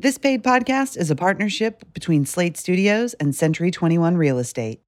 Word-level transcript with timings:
This 0.00 0.16
paid 0.16 0.44
podcast 0.44 0.96
is 0.96 1.10
a 1.10 1.16
partnership 1.16 1.82
between 1.92 2.24
Slate 2.24 2.56
Studios 2.56 3.14
and 3.14 3.34
Century 3.34 3.72
21 3.72 4.16
Real 4.16 4.38
Estate. 4.38 4.80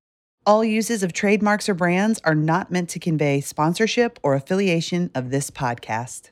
All 0.47 0.65
uses 0.65 1.03
of 1.03 1.13
trademarks 1.13 1.69
or 1.69 1.75
brands 1.75 2.21
are 2.23 2.37
not 2.37 2.71
meant 2.71 2.89
to 2.91 3.01
convey 3.01 3.41
sponsorship 3.41 4.21
or 4.23 4.37
affiliation 4.37 5.11
of 5.17 5.31
this 5.31 5.51
podcast. 5.51 6.31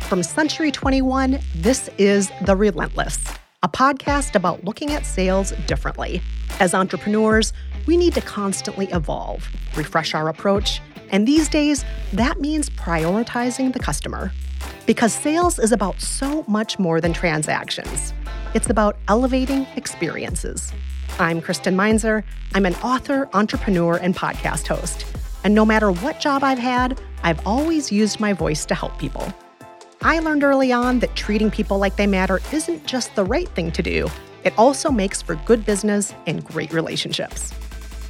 From 0.00 0.22
Century 0.22 0.70
21, 0.70 1.38
this 1.54 1.88
is 1.96 2.30
The 2.42 2.54
Relentless, 2.54 3.18
a 3.62 3.70
podcast 3.70 4.34
about 4.34 4.62
looking 4.64 4.90
at 4.90 5.06
sales 5.06 5.54
differently. 5.66 6.20
As 6.60 6.74
entrepreneurs, 6.74 7.54
we 7.86 7.96
need 7.96 8.12
to 8.12 8.20
constantly 8.20 8.88
evolve, 8.88 9.48
refresh 9.78 10.12
our 10.14 10.28
approach, 10.28 10.82
and 11.08 11.26
these 11.26 11.48
days, 11.48 11.86
that 12.12 12.38
means 12.38 12.68
prioritizing 12.68 13.72
the 13.72 13.78
customer. 13.78 14.30
Because 14.84 15.12
sales 15.12 15.60
is 15.60 15.70
about 15.70 16.00
so 16.00 16.44
much 16.48 16.76
more 16.76 17.00
than 17.00 17.12
transactions. 17.12 18.12
It's 18.52 18.68
about 18.68 18.96
elevating 19.06 19.64
experiences. 19.76 20.72
I'm 21.20 21.40
Kristen 21.40 21.76
Meinzer. 21.76 22.24
I'm 22.54 22.66
an 22.66 22.74
author, 22.76 23.28
entrepreneur, 23.32 23.96
and 23.96 24.16
podcast 24.16 24.66
host. 24.66 25.06
And 25.44 25.54
no 25.54 25.64
matter 25.64 25.92
what 25.92 26.18
job 26.18 26.42
I've 26.42 26.58
had, 26.58 27.00
I've 27.22 27.46
always 27.46 27.92
used 27.92 28.18
my 28.18 28.32
voice 28.32 28.66
to 28.66 28.74
help 28.74 28.98
people. 28.98 29.32
I 30.00 30.18
learned 30.18 30.42
early 30.42 30.72
on 30.72 30.98
that 30.98 31.14
treating 31.14 31.50
people 31.50 31.78
like 31.78 31.94
they 31.94 32.08
matter 32.08 32.40
isn't 32.52 32.84
just 32.84 33.14
the 33.14 33.24
right 33.24 33.48
thing 33.50 33.70
to 33.72 33.82
do, 33.84 34.10
it 34.42 34.52
also 34.58 34.90
makes 34.90 35.22
for 35.22 35.36
good 35.46 35.64
business 35.64 36.12
and 36.26 36.44
great 36.44 36.72
relationships. 36.72 37.54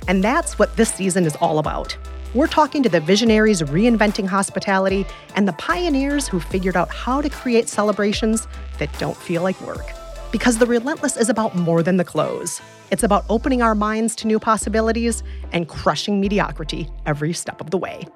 And 0.09 0.25
that's 0.25 0.59
what 0.59 0.75
this 0.79 0.95
season 0.95 1.27
is 1.27 1.37
all 1.37 1.59
about 1.59 1.99
we're 2.35 2.47
talking 2.47 2.83
to 2.83 2.89
the 2.89 3.01
visionaries 3.01 3.61
reinventing 3.61 4.27
hospitality 4.27 5.05
and 5.37 5.47
the 5.47 5.53
pioneers 5.55 6.27
who 6.27 6.41
figured 6.41 6.77
out 6.77 6.89
how 6.89 7.21
to 7.21 7.29
create 7.29 7.69
celebrations 7.69 8.49
that 8.79 8.91
don't 8.99 9.17
feel 9.17 9.43
like 9.43 9.61
work. 9.61 9.93
Because 10.31 10.57
the 10.57 10.65
Relentless 10.65 11.19
is 11.19 11.29
about 11.29 11.55
more 11.55 11.83
than 11.83 11.99
the 11.99 12.05
close. 12.05 12.63
It's 12.91 13.03
about 13.03 13.27
opening 13.29 13.61
our 13.61 13.75
minds 13.75 14.17
to 14.17 14.27
new 14.27 14.39
possibilities 14.39 15.23
and 15.53 15.69
crushing 15.69 16.21
mediocrity 16.21 16.89
every 17.05 17.35
step 17.35 17.61
of 17.61 17.71
the 17.71 17.77
way. 17.77 18.07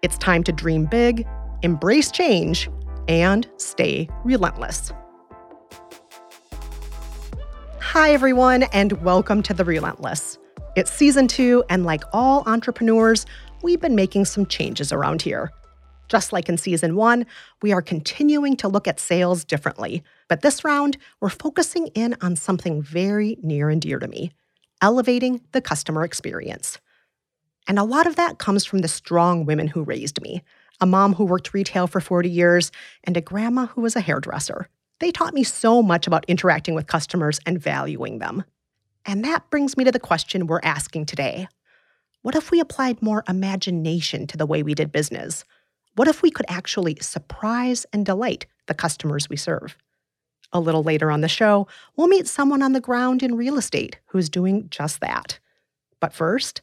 It's 0.00 0.16
time 0.16 0.44
to 0.44 0.52
dream 0.52 0.86
big, 0.86 1.26
embrace 1.60 2.10
change, 2.10 2.70
and 3.06 3.46
stay 3.58 4.08
relentless. 4.24 4.92
Hi, 7.80 8.12
everyone, 8.12 8.62
and 8.64 8.92
welcome 9.02 9.42
to 9.42 9.52
The 9.52 9.64
Relentless. 9.64 10.38
It's 10.76 10.92
season 10.92 11.26
two, 11.26 11.64
and 11.68 11.84
like 11.84 12.04
all 12.12 12.44
entrepreneurs, 12.46 13.26
we've 13.62 13.80
been 13.80 13.94
making 13.94 14.24
some 14.24 14.46
changes 14.46 14.92
around 14.92 15.22
here. 15.22 15.50
Just 16.08 16.32
like 16.32 16.48
in 16.48 16.56
season 16.56 16.96
one, 16.96 17.26
we 17.60 17.72
are 17.72 17.82
continuing 17.82 18.56
to 18.56 18.68
look 18.68 18.88
at 18.88 18.98
sales 18.98 19.44
differently. 19.44 20.02
But 20.28 20.40
this 20.40 20.64
round, 20.64 20.96
we're 21.20 21.28
focusing 21.28 21.88
in 21.88 22.16
on 22.22 22.36
something 22.36 22.82
very 22.82 23.36
near 23.42 23.68
and 23.68 23.80
dear 23.80 23.98
to 23.98 24.08
me 24.08 24.32
elevating 24.80 25.40
the 25.50 25.60
customer 25.60 26.04
experience. 26.04 26.78
And 27.66 27.80
a 27.80 27.84
lot 27.84 28.06
of 28.06 28.14
that 28.14 28.38
comes 28.38 28.64
from 28.64 28.78
the 28.78 28.86
strong 28.86 29.44
women 29.44 29.66
who 29.66 29.82
raised 29.82 30.22
me 30.22 30.42
a 30.80 30.86
mom 30.86 31.14
who 31.14 31.24
worked 31.24 31.54
retail 31.54 31.86
for 31.86 32.00
40 32.00 32.28
years, 32.28 32.70
and 33.04 33.16
a 33.16 33.20
grandma 33.20 33.66
who 33.66 33.80
was 33.80 33.96
a 33.96 34.00
hairdresser. 34.00 34.68
They 35.00 35.10
taught 35.10 35.34
me 35.34 35.44
so 35.44 35.82
much 35.82 36.06
about 36.06 36.24
interacting 36.28 36.74
with 36.74 36.86
customers 36.86 37.40
and 37.46 37.60
valuing 37.60 38.18
them. 38.18 38.44
And 39.06 39.24
that 39.24 39.48
brings 39.50 39.76
me 39.76 39.84
to 39.84 39.92
the 39.92 40.00
question 40.00 40.46
we're 40.46 40.60
asking 40.62 41.06
today 41.06 41.48
what 42.28 42.36
if 42.36 42.50
we 42.50 42.60
applied 42.60 43.00
more 43.00 43.24
imagination 43.26 44.26
to 44.26 44.36
the 44.36 44.44
way 44.44 44.62
we 44.62 44.74
did 44.74 44.92
business? 44.92 45.46
What 45.94 46.08
if 46.08 46.20
we 46.20 46.30
could 46.30 46.44
actually 46.46 46.98
surprise 47.00 47.86
and 47.90 48.04
delight 48.04 48.44
the 48.66 48.74
customers 48.74 49.30
we 49.30 49.36
serve? 49.38 49.78
A 50.52 50.60
little 50.60 50.82
later 50.82 51.10
on 51.10 51.22
the 51.22 51.28
show, 51.28 51.66
we'll 51.96 52.06
meet 52.06 52.28
someone 52.28 52.60
on 52.60 52.74
the 52.74 52.82
ground 52.82 53.22
in 53.22 53.34
real 53.34 53.56
estate 53.56 53.98
who's 54.08 54.28
doing 54.28 54.68
just 54.68 55.00
that. 55.00 55.38
But 56.00 56.12
first, 56.12 56.60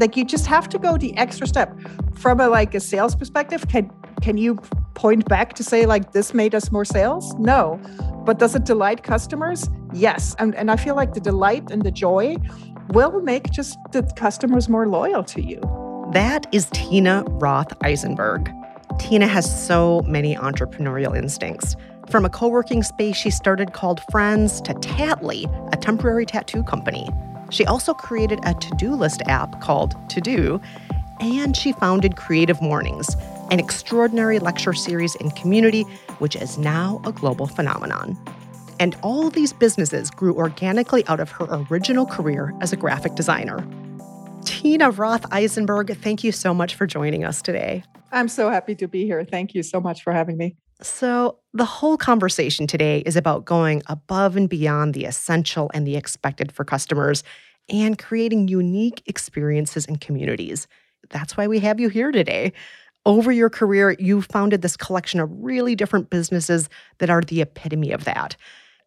like 0.00 0.16
you 0.16 0.24
just 0.24 0.48
have 0.48 0.68
to 0.70 0.76
go 0.80 0.96
the 0.96 1.16
extra 1.16 1.46
step 1.46 1.78
from 2.12 2.40
a 2.40 2.48
like 2.48 2.74
a 2.74 2.80
sales 2.80 3.14
perspective 3.14 3.68
can 3.68 3.88
can 4.20 4.36
you 4.36 4.56
point 4.94 5.28
back 5.28 5.52
to 5.52 5.62
say 5.62 5.86
like 5.86 6.10
this 6.10 6.34
made 6.34 6.56
us 6.56 6.72
more 6.72 6.84
sales 6.84 7.32
no 7.34 7.80
but 8.24 8.40
does 8.40 8.56
it 8.56 8.64
delight 8.64 9.04
customers 9.04 9.70
yes 9.92 10.34
and, 10.40 10.54
and 10.56 10.70
i 10.70 10.76
feel 10.76 10.96
like 10.96 11.14
the 11.14 11.20
delight 11.20 11.70
and 11.70 11.82
the 11.82 11.92
joy 11.92 12.36
will 12.90 13.20
make 13.20 13.50
just 13.50 13.78
the 13.92 14.02
customers 14.16 14.68
more 14.68 14.86
loyal 14.86 15.24
to 15.24 15.42
you. 15.42 15.60
That 16.12 16.46
is 16.52 16.68
Tina 16.72 17.24
Roth 17.26 17.72
Eisenberg. 17.82 18.50
Tina 18.98 19.26
has 19.26 19.66
so 19.66 20.02
many 20.06 20.36
entrepreneurial 20.36 21.16
instincts. 21.16 21.76
From 22.08 22.24
a 22.24 22.28
co 22.28 22.48
working 22.48 22.82
space 22.82 23.16
she 23.16 23.30
started 23.30 23.72
called 23.72 24.00
Friends 24.10 24.60
to 24.62 24.74
Tattly, 24.74 25.44
a 25.72 25.76
temporary 25.76 26.26
tattoo 26.26 26.62
company. 26.62 27.08
She 27.50 27.64
also 27.66 27.94
created 27.94 28.40
a 28.44 28.54
to 28.54 28.70
do 28.76 28.94
list 28.94 29.22
app 29.26 29.60
called 29.60 29.94
TeuxDeux, 30.08 30.62
and 31.20 31.56
she 31.56 31.72
founded 31.72 32.16
Creative 32.16 32.60
Mornings, 32.60 33.16
an 33.50 33.58
extraordinary 33.58 34.38
lecture 34.38 34.72
series 34.72 35.14
in 35.16 35.30
community 35.30 35.82
which 36.18 36.36
is 36.36 36.58
now 36.58 37.00
a 37.04 37.12
global 37.12 37.46
phenomenon. 37.46 38.18
And 38.80 38.96
all 39.02 39.30
these 39.30 39.52
businesses 39.52 40.10
grew 40.10 40.34
organically 40.36 41.06
out 41.06 41.20
of 41.20 41.30
her 41.32 41.46
original 41.70 42.06
career 42.06 42.52
as 42.60 42.72
a 42.72 42.76
graphic 42.76 43.14
designer. 43.14 43.66
Tina 44.44 44.90
Roth 44.90 45.24
Eisenberg, 45.32 45.96
thank 45.98 46.22
you 46.22 46.32
so 46.32 46.52
much 46.52 46.74
for 46.74 46.86
joining 46.86 47.24
us 47.24 47.40
today. 47.40 47.82
I'm 48.12 48.28
so 48.28 48.50
happy 48.50 48.74
to 48.76 48.86
be 48.86 49.04
here. 49.04 49.24
Thank 49.24 49.54
you 49.54 49.62
so 49.62 49.80
much 49.80 50.02
for 50.02 50.12
having 50.12 50.36
me. 50.36 50.56
So, 50.82 51.38
the 51.52 51.64
whole 51.64 51.96
conversation 51.96 52.66
today 52.66 53.02
is 53.06 53.16
about 53.16 53.44
going 53.44 53.82
above 53.86 54.36
and 54.36 54.48
beyond 54.48 54.92
the 54.92 55.04
essential 55.04 55.70
and 55.72 55.86
the 55.86 55.96
expected 55.96 56.52
for 56.52 56.64
customers 56.64 57.22
and 57.68 57.98
creating 57.98 58.48
unique 58.48 59.02
experiences 59.06 59.86
and 59.86 60.00
communities. 60.00 60.66
That's 61.10 61.36
why 61.36 61.46
we 61.46 61.60
have 61.60 61.80
you 61.80 61.88
here 61.88 62.12
today. 62.12 62.52
Over 63.06 63.32
your 63.32 63.50
career, 63.50 63.96
you 63.98 64.22
founded 64.22 64.62
this 64.62 64.76
collection 64.76 65.20
of 65.20 65.30
really 65.32 65.74
different 65.74 66.10
businesses 66.10 66.68
that 66.98 67.10
are 67.10 67.20
the 67.20 67.42
epitome 67.42 67.92
of 67.92 68.04
that. 68.04 68.36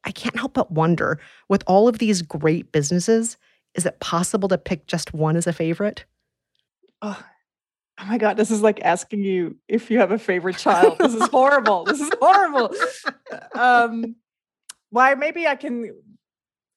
I 0.04 0.12
can't 0.12 0.38
help 0.38 0.54
but 0.54 0.72
wonder 0.72 1.20
with 1.50 1.64
all 1.68 1.88
of 1.88 2.00
these 2.00 2.22
great 2.22 2.72
businesses, 2.72 3.38
is 3.76 3.86
it 3.86 4.00
possible 4.00 4.50
to 4.50 4.58
pick 4.58 4.88
just 4.88 5.14
one 5.14 5.36
as 5.36 5.48
a 5.48 5.54
favorite? 5.54 6.06
Oh, 7.02 7.24
oh 8.00 8.06
my 8.06 8.18
God, 8.18 8.38
this 8.38 8.52
is 8.52 8.62
like 8.62 8.80
asking 8.82 9.24
you 9.24 9.58
if 9.68 9.92
you 9.92 10.00
have 10.00 10.12
a 10.12 10.18
favorite 10.18 10.58
child. 10.58 10.98
this 11.00 11.14
is 11.14 11.28
horrible. 11.30 11.84
this 11.84 12.00
is 12.02 12.12
horrible. 12.22 12.74
Um, 13.56 14.16
why 14.90 15.16
maybe 15.16 15.48
I 15.48 15.56
can 15.56 15.92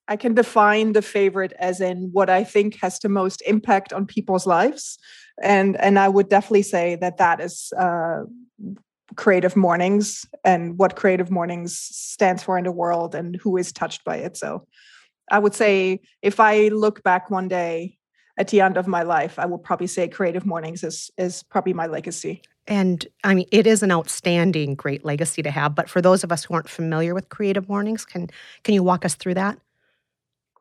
I 0.09 0.17
can 0.17 0.35
define 0.35 0.93
the 0.93 1.03
favorite 1.03 1.53
as 1.59 1.81
in 1.81 2.11
what 2.13 2.29
I 2.29 2.43
think 2.43 2.77
has 2.83 2.99
the 2.99 3.09
most 3.09 3.43
impact 3.47 3.93
on 3.93 4.07
people's 4.07 4.47
lives, 4.47 4.99
and 5.41 5.81
and 5.81 5.99
I 5.99 6.09
would 6.09 6.29
definitely 6.29 6.63
say 6.63 6.97
that 6.97 7.19
that 7.19 7.41
is 7.41 7.73
uh, 7.79 8.23
creative 9.17 9.57
mornings 9.57 10.27
and 10.45 10.79
what 10.79 10.97
creative 10.97 11.31
mornings 11.31 11.77
stands 11.77 12.43
for 12.43 12.59
in 12.59 12.65
the 12.65 12.73
world 12.73 13.15
and 13.15 13.37
who 13.37 13.57
is 13.57 13.73
touched 13.73 14.05
by 14.05 14.17
it. 14.17 14.37
So 14.37 14.67
i 15.31 15.39
would 15.39 15.55
say 15.55 16.01
if 16.23 16.41
i 16.41 16.69
look 16.69 17.03
back 17.03 17.31
one 17.31 17.49
day 17.49 17.97
at 18.37 18.49
the 18.49 18.61
end 18.61 18.77
of 18.77 18.87
my 18.87 19.03
life 19.03 19.39
i 19.39 19.47
will 19.47 19.59
probably 19.59 19.87
say 19.87 20.09
creative 20.09 20.45
mornings 20.45 20.85
is 20.85 21.11
is 21.17 21.43
probably 21.45 21.73
my 21.73 21.87
legacy. 21.87 22.43
And 22.67 23.07
i 23.25 23.35
mean 23.35 23.47
it 23.51 23.67
is 23.67 23.83
an 23.83 23.93
outstanding 23.93 24.75
great 24.75 25.05
legacy 25.05 25.43
to 25.43 25.51
have 25.51 25.75
but 25.75 25.89
for 25.89 26.03
those 26.03 26.25
of 26.25 26.33
us 26.33 26.45
who 26.45 26.55
aren't 26.55 26.69
familiar 26.69 27.15
with 27.15 27.29
creative 27.29 27.69
mornings 27.69 28.05
can 28.05 28.29
can 28.65 28.75
you 28.75 28.83
walk 28.83 29.05
us 29.05 29.15
through 29.15 29.35
that? 29.35 29.59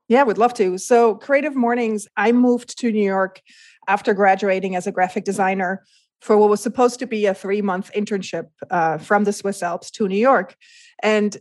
Yeah, 0.08 0.24
would 0.24 0.40
love 0.40 0.56
to. 0.56 0.80
So, 0.80 1.14
Creative 1.14 1.56
Mornings, 1.56 2.08
I 2.18 2.32
moved 2.32 2.80
to 2.80 2.92
New 2.92 3.04
York 3.04 3.44
after 3.88 4.16
graduating 4.16 4.76
as 4.76 4.88
a 4.88 4.92
graphic 4.92 5.24
designer 5.24 5.84
for 6.22 6.38
what 6.38 6.50
was 6.50 6.62
supposed 6.62 7.00
to 7.00 7.08
be 7.08 7.26
a 7.26 7.34
three 7.34 7.62
month 7.62 7.92
internship 7.96 8.48
uh, 8.70 8.98
from 8.98 9.24
the 9.24 9.34
Swiss 9.34 9.64
Alps 9.64 9.90
to 9.92 10.08
New 10.08 10.18
York. 10.18 10.56
And 11.02 11.38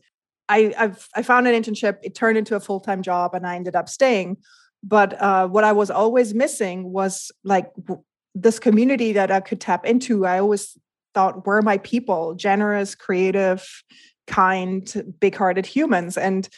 I, 0.49 0.73
I've, 0.79 1.09
i 1.15 1.23
found 1.23 1.47
an 1.47 1.61
internship, 1.61 1.99
it 2.03 2.15
turned 2.15 2.39
into 2.39 2.57
a 2.57 2.61
full 2.61 2.81
time 2.81 3.03
job, 3.03 3.35
and 3.35 3.47
I 3.47 3.57
ended 3.57 3.77
up 3.77 3.89
staying. 3.89 4.39
But 4.83 5.21
uh, 5.21 5.49
what 5.49 5.65
I 5.65 5.73
was 5.73 5.91
always 5.91 6.35
missing 6.35 6.93
was 6.93 7.33
like 7.45 7.75
w- 7.75 8.03
this 8.35 8.59
community 8.59 9.13
that 9.13 9.31
I 9.31 9.41
could 9.41 9.61
tap 9.61 9.85
into. 9.85 10.25
I 10.25 10.39
always 10.39 10.79
thought, 11.15 11.47
were 11.47 11.63
my 11.63 11.79
people 11.79 12.35
generous, 12.35 12.95
creative, 12.95 13.67
kind, 14.27 15.15
big 15.21 15.35
hearted 15.35 15.67
humans? 15.67 16.17
And 16.17 16.49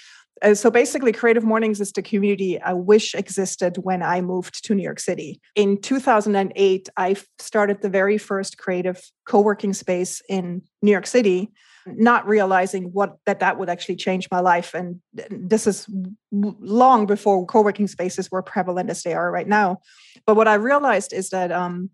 uh, 0.42 0.54
so 0.54 0.70
basically, 0.70 1.12
Creative 1.12 1.44
Mornings 1.44 1.81
is 1.81 1.92
the 1.92 2.02
community 2.02 2.60
I 2.60 2.72
wish 2.72 3.14
existed 3.14 3.76
when 3.82 4.02
I 4.02 4.20
moved 4.20 4.64
to 4.64 4.75
New 4.75 4.82
York 4.82 5.00
City. 5.00 5.40
In 5.54 5.81
2008, 5.81 6.88
I 6.96 7.16
started 7.38 7.82
the 7.82 7.88
very 7.88 8.19
first 8.19 8.58
creative 8.58 9.02
co 9.26 9.40
working 9.40 9.72
space 9.72 10.22
in 10.28 10.62
New 10.82 10.90
York 10.92 11.06
City 11.06 11.50
not 11.87 12.26
realizing 12.28 12.84
what 12.92 13.16
that 13.26 13.40
that 13.40 13.58
would 13.58 13.69
actually 13.69 13.96
change 13.96 14.28
my 14.31 14.40
life 14.40 14.75
and 14.75 15.00
this 15.31 15.66
is 15.66 15.87
long 16.31 17.06
before 17.06 17.44
co-working 17.46 17.87
spaces 17.87 18.31
were 18.31 18.42
prevalent 18.42 18.90
as 18.90 19.02
they 19.02 19.14
are 19.14 19.31
right 19.31 19.48
now 19.48 19.78
but 20.26 20.37
what 20.37 20.46
i 20.48 20.54
realized 20.54 21.12
is 21.12 21.31
that 21.31 21.50
um, 21.50 21.90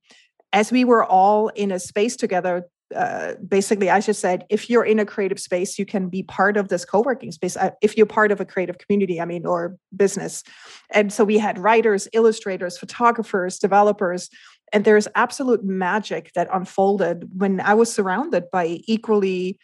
as 0.52 0.72
we 0.72 0.84
were 0.84 1.04
all 1.04 1.48
in 1.48 1.70
a 1.70 1.78
space 1.78 2.16
together 2.16 2.64
uh, 2.94 3.34
basically 3.46 3.90
i 3.90 4.00
just 4.00 4.20
said 4.20 4.44
if 4.48 4.70
you're 4.70 4.84
in 4.84 4.98
a 4.98 5.04
creative 5.04 5.40
space 5.40 5.78
you 5.78 5.84
can 5.84 6.08
be 6.08 6.22
part 6.22 6.56
of 6.56 6.68
this 6.68 6.84
co-working 6.84 7.32
space 7.32 7.56
uh, 7.56 7.70
if 7.82 7.96
you're 7.96 8.06
part 8.06 8.30
of 8.30 8.40
a 8.40 8.44
creative 8.44 8.78
community 8.78 9.20
i 9.20 9.24
mean 9.24 9.44
or 9.44 9.76
business. 9.94 10.42
And 10.90 11.12
so 11.12 11.24
we 11.24 11.38
had 11.38 11.58
writers 11.58 12.06
illustrators 12.12 12.78
photographers 12.78 13.58
developers 13.58 14.30
and 14.72 14.84
there's 14.84 15.08
absolute 15.14 15.64
magic 15.64 16.32
that 16.34 16.48
unfolded 16.52 17.28
when 17.36 17.60
i 17.60 17.74
was 17.74 17.92
surrounded 17.92 18.44
by 18.52 18.80
equally 18.84 19.58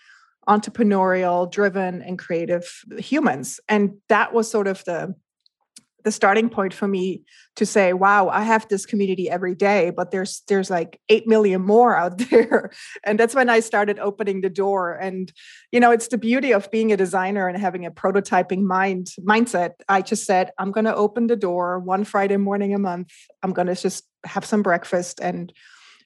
entrepreneurial 0.49 1.51
driven 1.51 2.03
and 2.03 2.19
creative 2.19 2.85
humans. 2.99 3.61
And 3.69 3.99
that 4.09 4.33
was 4.33 4.51
sort 4.51 4.67
of 4.67 4.85
the 4.85 5.15
the 6.05 6.13
starting 6.13 6.49
point 6.49 6.75
for 6.75 6.89
me 6.89 7.23
to 7.57 7.67
say 7.67 7.93
wow 7.93 8.29
i 8.29 8.43
have 8.43 8.67
this 8.69 8.87
community 8.87 9.29
every 9.29 9.55
day 9.55 9.91
but 9.91 10.11
there's 10.11 10.43
there's 10.49 10.71
like 10.71 11.01
8 11.09 11.27
million 11.27 11.63
more 11.63 11.97
out 11.97 12.19
there. 12.31 12.71
And 13.05 13.19
that's 13.19 13.35
when 13.35 13.49
i 13.49 13.61
started 13.61 13.99
opening 13.99 14.41
the 14.41 14.51
door. 14.51 14.95
And 14.95 15.33
you 15.71 15.81
know 15.81 15.91
it's 15.91 16.09
the 16.09 16.19
beauty 16.19 16.53
of 16.53 16.71
being 16.71 16.93
a 16.93 16.97
designer 16.97 17.49
and 17.49 17.59
having 17.59 17.87
a 17.87 17.91
prototyping 17.91 18.63
mind 18.63 19.09
mindset. 19.21 19.73
I 19.89 20.03
just 20.03 20.25
said 20.25 20.51
i'm 20.59 20.73
going 20.73 20.85
to 20.85 20.95
open 20.95 21.27
the 21.27 21.37
door 21.37 21.79
one 21.79 22.05
friday 22.05 22.37
morning 22.37 22.75
a 22.75 22.79
month. 22.79 23.13
I'm 23.43 23.53
going 23.53 23.69
to 23.69 23.75
just 23.75 24.05
have 24.25 24.45
some 24.45 24.63
breakfast 24.63 25.21
and 25.21 25.53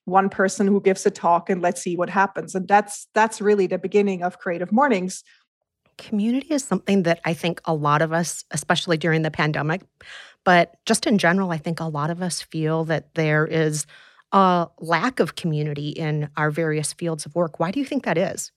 one 0.04 0.28
person 0.28 0.66
who 0.68 0.80
gives 0.80 1.04
a 1.04 1.10
talk 1.10 1.50
and 1.50 1.60
let's 1.60 1.82
see 1.82 1.96
what 1.96 2.08
happens. 2.08 2.54
And 2.54 2.66
that's 2.68 3.08
that's 3.14 3.40
really 3.40 3.66
the 3.66 3.78
beginning 3.78 4.22
of 4.22 4.38
creative 4.38 4.72
mornings 4.72 5.22
community 5.98 6.48
is 6.54 6.64
something 6.64 7.04
that 7.04 7.20
I 7.24 7.34
think 7.34 7.60
a 7.64 7.74
lot 7.74 8.02
of 8.02 8.12
us, 8.12 8.44
especially 8.50 8.96
during 8.96 9.22
the 9.22 9.30
pandemic, 9.30 9.82
but 10.44 10.76
just 10.86 11.06
in 11.06 11.18
general, 11.18 11.50
I 11.50 11.58
think 11.58 11.80
a 11.80 11.84
lot 11.84 12.10
of 12.10 12.22
us 12.22 12.42
feel 12.42 12.84
that 12.84 13.14
there 13.14 13.46
is 13.46 13.86
a 14.32 14.68
lack 14.80 15.20
of 15.20 15.36
community 15.36 15.90
in 15.90 16.28
our 16.36 16.50
various 16.50 16.92
fields 16.92 17.26
of 17.26 17.34
work. 17.34 17.58
Why 17.58 17.70
do 17.70 17.80
you 17.80 17.86
think 17.86 18.04
that 18.04 18.18
is? 18.18 18.52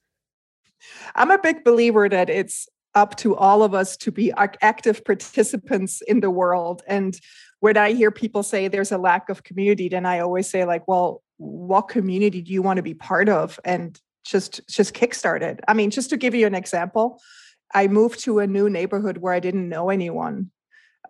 I'm 1.14 1.30
a 1.30 1.38
big 1.38 1.64
believer 1.64 2.08
that 2.08 2.30
it's 2.30 2.68
up 2.94 3.16
to 3.16 3.36
all 3.36 3.62
of 3.62 3.74
us 3.74 3.96
to 3.98 4.10
be 4.10 4.32
active 4.62 5.04
participants 5.04 6.02
in 6.02 6.20
the 6.20 6.30
world. 6.30 6.82
And 6.86 7.18
when 7.60 7.76
I 7.76 7.92
hear 7.92 8.10
people 8.10 8.42
say 8.42 8.66
there's 8.66 8.90
a 8.90 8.98
lack 8.98 9.28
of 9.28 9.44
community, 9.44 9.88
then 9.88 10.06
I 10.06 10.20
always 10.20 10.48
say, 10.48 10.64
like, 10.64 10.88
well, 10.88 11.22
what 11.36 11.88
community 11.88 12.42
do 12.42 12.52
you 12.52 12.62
want 12.62 12.78
to 12.78 12.82
be 12.82 12.94
part 12.94 13.28
of? 13.28 13.60
And 13.64 14.00
just 14.24 14.60
just 14.68 14.94
kickstarted. 14.94 15.60
I 15.68 15.74
mean, 15.74 15.90
just 15.90 16.10
to 16.10 16.16
give 16.16 16.34
you 16.34 16.46
an 16.46 16.54
example, 16.54 17.20
I 17.74 17.88
moved 17.88 18.20
to 18.20 18.38
a 18.40 18.46
new 18.46 18.68
neighborhood 18.68 19.18
where 19.18 19.32
I 19.32 19.40
didn't 19.40 19.68
know 19.68 19.90
anyone 19.90 20.50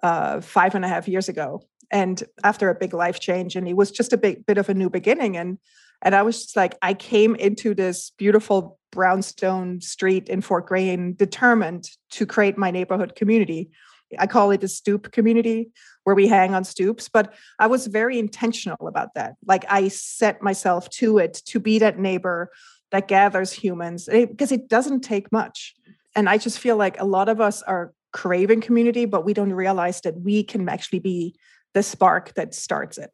uh, 0.02 0.40
five 0.40 0.74
and 0.74 0.84
a 0.84 0.88
half 0.88 1.08
years 1.08 1.28
ago, 1.28 1.62
and 1.90 2.22
after 2.44 2.68
a 2.68 2.74
big 2.74 2.94
life 2.94 3.20
change, 3.20 3.56
and 3.56 3.68
it 3.68 3.76
was 3.76 3.90
just 3.90 4.12
a 4.12 4.16
big 4.16 4.46
bit 4.46 4.58
of 4.58 4.68
a 4.68 4.74
new 4.74 4.90
beginning, 4.90 5.36
and 5.36 5.58
and 6.02 6.14
I 6.14 6.22
was 6.22 6.42
just 6.42 6.56
like, 6.56 6.76
I 6.82 6.94
came 6.94 7.34
into 7.34 7.74
this 7.74 8.10
beautiful 8.16 8.78
brownstone 8.90 9.80
street 9.80 10.28
in 10.28 10.40
Fort 10.40 10.66
Greene 10.66 11.14
determined 11.14 11.88
to 12.10 12.26
create 12.26 12.58
my 12.58 12.70
neighborhood 12.70 13.14
community. 13.14 13.70
I 14.18 14.26
call 14.26 14.50
it 14.50 14.60
the 14.60 14.68
stoop 14.68 15.12
community 15.12 15.70
where 16.04 16.16
we 16.16 16.26
hang 16.26 16.54
on 16.54 16.64
stoops, 16.64 17.08
but 17.08 17.32
I 17.58 17.68
was 17.68 17.86
very 17.86 18.18
intentional 18.18 18.88
about 18.88 19.14
that. 19.14 19.34
Like 19.46 19.64
I 19.68 19.88
set 19.88 20.42
myself 20.42 20.88
to 20.90 21.18
it 21.18 21.34
to 21.46 21.60
be 21.60 21.78
that 21.78 21.98
neighbor 21.98 22.50
that 22.90 23.08
gathers 23.08 23.52
humans 23.52 24.08
because 24.10 24.52
it 24.52 24.68
doesn't 24.68 25.00
take 25.00 25.30
much. 25.32 25.74
And 26.16 26.28
I 26.28 26.38
just 26.38 26.58
feel 26.58 26.76
like 26.76 27.00
a 27.00 27.04
lot 27.04 27.28
of 27.28 27.40
us 27.40 27.62
are 27.62 27.92
craving 28.12 28.60
community, 28.60 29.04
but 29.04 29.24
we 29.24 29.32
don't 29.32 29.52
realize 29.52 30.00
that 30.00 30.20
we 30.20 30.42
can 30.42 30.68
actually 30.68 30.98
be 30.98 31.34
the 31.74 31.82
spark 31.82 32.34
that 32.34 32.54
starts 32.54 32.98
it. 32.98 33.10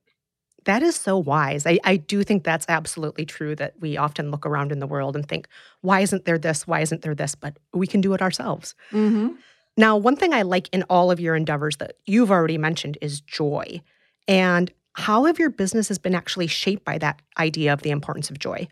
That 0.64 0.82
is 0.82 0.96
so 0.96 1.16
wise. 1.18 1.66
I, 1.66 1.78
I 1.84 1.96
do 1.96 2.24
think 2.24 2.42
that's 2.42 2.66
absolutely 2.68 3.24
true 3.24 3.54
that 3.56 3.74
we 3.78 3.96
often 3.96 4.30
look 4.30 4.44
around 4.44 4.72
in 4.72 4.80
the 4.80 4.86
world 4.86 5.14
and 5.14 5.28
think, 5.28 5.46
why 5.82 6.00
isn't 6.00 6.24
there 6.24 6.38
this? 6.38 6.66
Why 6.66 6.80
isn't 6.80 7.02
there 7.02 7.14
this? 7.14 7.34
But 7.34 7.56
we 7.72 7.86
can 7.86 8.00
do 8.00 8.14
it 8.14 8.22
ourselves. 8.22 8.74
Mm-hmm. 8.90 9.34
Now, 9.76 9.96
one 9.96 10.16
thing 10.16 10.32
I 10.32 10.42
like 10.42 10.68
in 10.72 10.82
all 10.84 11.10
of 11.10 11.20
your 11.20 11.36
endeavors 11.36 11.76
that 11.76 11.96
you've 12.06 12.32
already 12.32 12.58
mentioned 12.58 12.98
is 13.00 13.20
joy. 13.20 13.80
And 14.26 14.72
how 14.94 15.26
have 15.26 15.38
your 15.38 15.50
businesses 15.50 15.98
been 15.98 16.14
actually 16.14 16.46
shaped 16.46 16.84
by 16.84 16.98
that 16.98 17.20
idea 17.38 17.72
of 17.72 17.82
the 17.82 17.90
importance 17.90 18.30
of 18.30 18.38
joy? 18.38 18.66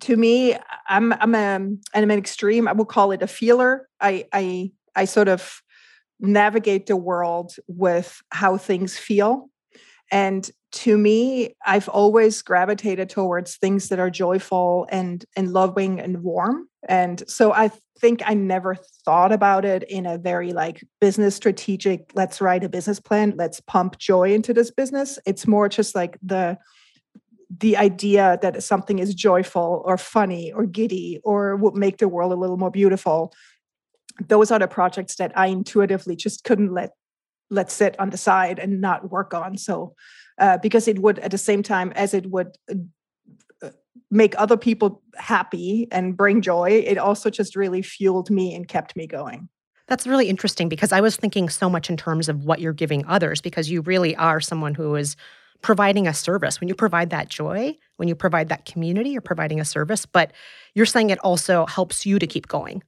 To 0.00 0.16
me, 0.16 0.56
I'm 0.88 1.12
I'm 1.12 1.34
a 1.34 1.54
I'm 1.94 2.10
an 2.10 2.18
extreme. 2.18 2.68
I 2.68 2.72
will 2.72 2.84
call 2.84 3.12
it 3.12 3.22
a 3.22 3.26
feeler. 3.26 3.88
I 4.00 4.26
I 4.32 4.72
I 4.94 5.04
sort 5.04 5.28
of 5.28 5.62
navigate 6.20 6.86
the 6.86 6.96
world 6.96 7.56
with 7.66 8.22
how 8.30 8.56
things 8.56 8.96
feel. 8.96 9.50
And 10.10 10.48
to 10.72 10.98
me, 10.98 11.54
I've 11.64 11.88
always 11.88 12.42
gravitated 12.42 13.08
towards 13.08 13.56
things 13.56 13.88
that 13.88 13.98
are 13.98 14.10
joyful 14.10 14.86
and 14.90 15.24
and 15.36 15.52
loving 15.52 16.00
and 16.00 16.22
warm. 16.22 16.68
And 16.88 17.22
so 17.28 17.52
I 17.52 17.70
think 17.98 18.22
I 18.26 18.34
never 18.34 18.76
thought 19.04 19.32
about 19.32 19.64
it 19.64 19.84
in 19.84 20.04
a 20.04 20.18
very 20.18 20.52
like 20.52 20.84
business 21.00 21.36
strategic, 21.36 22.10
let's 22.14 22.40
write 22.40 22.64
a 22.64 22.68
business 22.68 23.00
plan, 23.00 23.34
let's 23.36 23.60
pump 23.60 23.98
joy 23.98 24.34
into 24.34 24.52
this 24.52 24.70
business. 24.70 25.18
It's 25.26 25.46
more 25.46 25.68
just 25.68 25.94
like 25.94 26.18
the 26.22 26.58
the 27.60 27.76
idea 27.76 28.38
that 28.42 28.62
something 28.62 28.98
is 28.98 29.14
joyful 29.14 29.82
or 29.84 29.98
funny 29.98 30.52
or 30.52 30.66
giddy 30.66 31.20
or 31.24 31.56
would 31.56 31.74
make 31.74 31.98
the 31.98 32.08
world 32.08 32.32
a 32.32 32.36
little 32.36 32.56
more 32.56 32.70
beautiful. 32.70 33.32
Those 34.28 34.50
are 34.50 34.58
the 34.58 34.68
projects 34.68 35.16
that 35.16 35.36
i 35.36 35.46
intuitively 35.46 36.16
just 36.16 36.44
couldn't 36.44 36.72
let 36.72 36.92
let 37.50 37.70
sit 37.70 37.98
on 38.00 38.10
the 38.10 38.16
side 38.16 38.58
and 38.58 38.80
not 38.80 39.10
work 39.10 39.34
on. 39.34 39.58
So 39.58 39.94
uh, 40.38 40.58
because 40.58 40.88
it 40.88 40.98
would 40.98 41.18
at 41.20 41.30
the 41.30 41.38
same 41.38 41.62
time 41.62 41.92
as 41.94 42.14
it 42.14 42.30
would 42.30 42.56
uh, 42.70 43.70
make 44.10 44.34
other 44.38 44.56
people 44.56 45.02
happy 45.16 45.86
and 45.92 46.16
bring 46.16 46.40
joy 46.40 46.70
it 46.70 46.98
also 46.98 47.30
just 47.30 47.54
really 47.54 47.82
fueled 47.82 48.30
me 48.30 48.54
and 48.54 48.66
kept 48.66 48.96
me 48.96 49.06
going. 49.06 49.48
That's 49.86 50.06
really 50.06 50.30
interesting 50.30 50.70
because 50.70 50.92
i 50.92 51.00
was 51.02 51.16
thinking 51.16 51.50
so 51.50 51.68
much 51.68 51.90
in 51.90 51.96
terms 51.96 52.28
of 52.28 52.44
what 52.44 52.60
you're 52.60 52.72
giving 52.72 53.04
others 53.06 53.42
because 53.42 53.70
you 53.70 53.82
really 53.82 54.16
are 54.16 54.40
someone 54.40 54.74
who 54.74 54.94
is 54.94 55.14
providing 55.64 56.06
a 56.06 56.12
service. 56.12 56.60
When 56.60 56.68
you 56.68 56.74
provide 56.74 57.08
that 57.08 57.30
joy, 57.30 57.74
when 57.96 58.06
you 58.06 58.14
provide 58.14 58.50
that 58.50 58.66
community, 58.66 59.08
you're 59.08 59.22
providing 59.22 59.60
a 59.60 59.64
service, 59.64 60.04
but 60.04 60.30
you're 60.74 60.84
saying 60.84 61.08
it 61.08 61.18
also 61.20 61.64
helps 61.64 62.04
you 62.04 62.18
to 62.18 62.26
keep 62.26 62.48
going. 62.48 62.82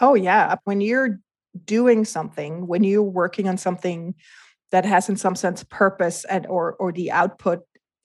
Oh, 0.00 0.14
yeah. 0.14 0.56
When 0.64 0.80
you're 0.80 1.20
doing 1.66 2.04
something, 2.04 2.66
when 2.66 2.82
you're 2.82 3.00
working 3.00 3.48
on 3.48 3.56
something 3.56 4.16
that 4.72 4.84
has, 4.84 5.08
in 5.08 5.14
some 5.14 5.36
sense, 5.36 5.62
purpose 5.62 6.24
and 6.24 6.46
or 6.48 6.74
or 6.74 6.90
the 6.92 7.12
output 7.12 7.60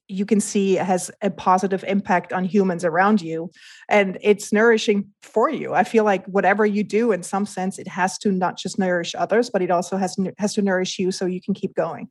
you 0.07 0.24
can 0.24 0.40
see 0.40 0.75
has 0.75 1.10
a 1.24 1.31
positive 1.31 1.84
impact 1.88 2.31
on 2.31 2.46
humans 2.46 2.86
around 2.86 3.24
you 3.24 3.50
and 3.90 4.19
it's 4.22 4.54
nourishing 4.54 5.10
for 5.24 5.50
you 5.50 5.74
i 5.74 5.84
feel 5.84 6.04
like 6.04 6.24
whatever 6.28 6.63
you 6.63 6.84
do 6.84 7.12
in 7.12 7.24
some 7.24 7.44
sense 7.44 7.80
it 7.80 7.88
has 7.88 8.16
to 8.19 8.31
not 8.31 8.56
just 8.56 8.78
nourish 8.78 9.16
others 9.18 9.50
but 9.50 9.64
it 9.64 9.71
also 9.71 9.97
has 9.97 10.16
has 10.38 10.54
to 10.54 10.62
nourish 10.62 11.00
you 11.00 11.12
so 11.12 11.26
you 11.26 11.42
can 11.42 11.56
keep 11.56 11.74
going 11.74 12.07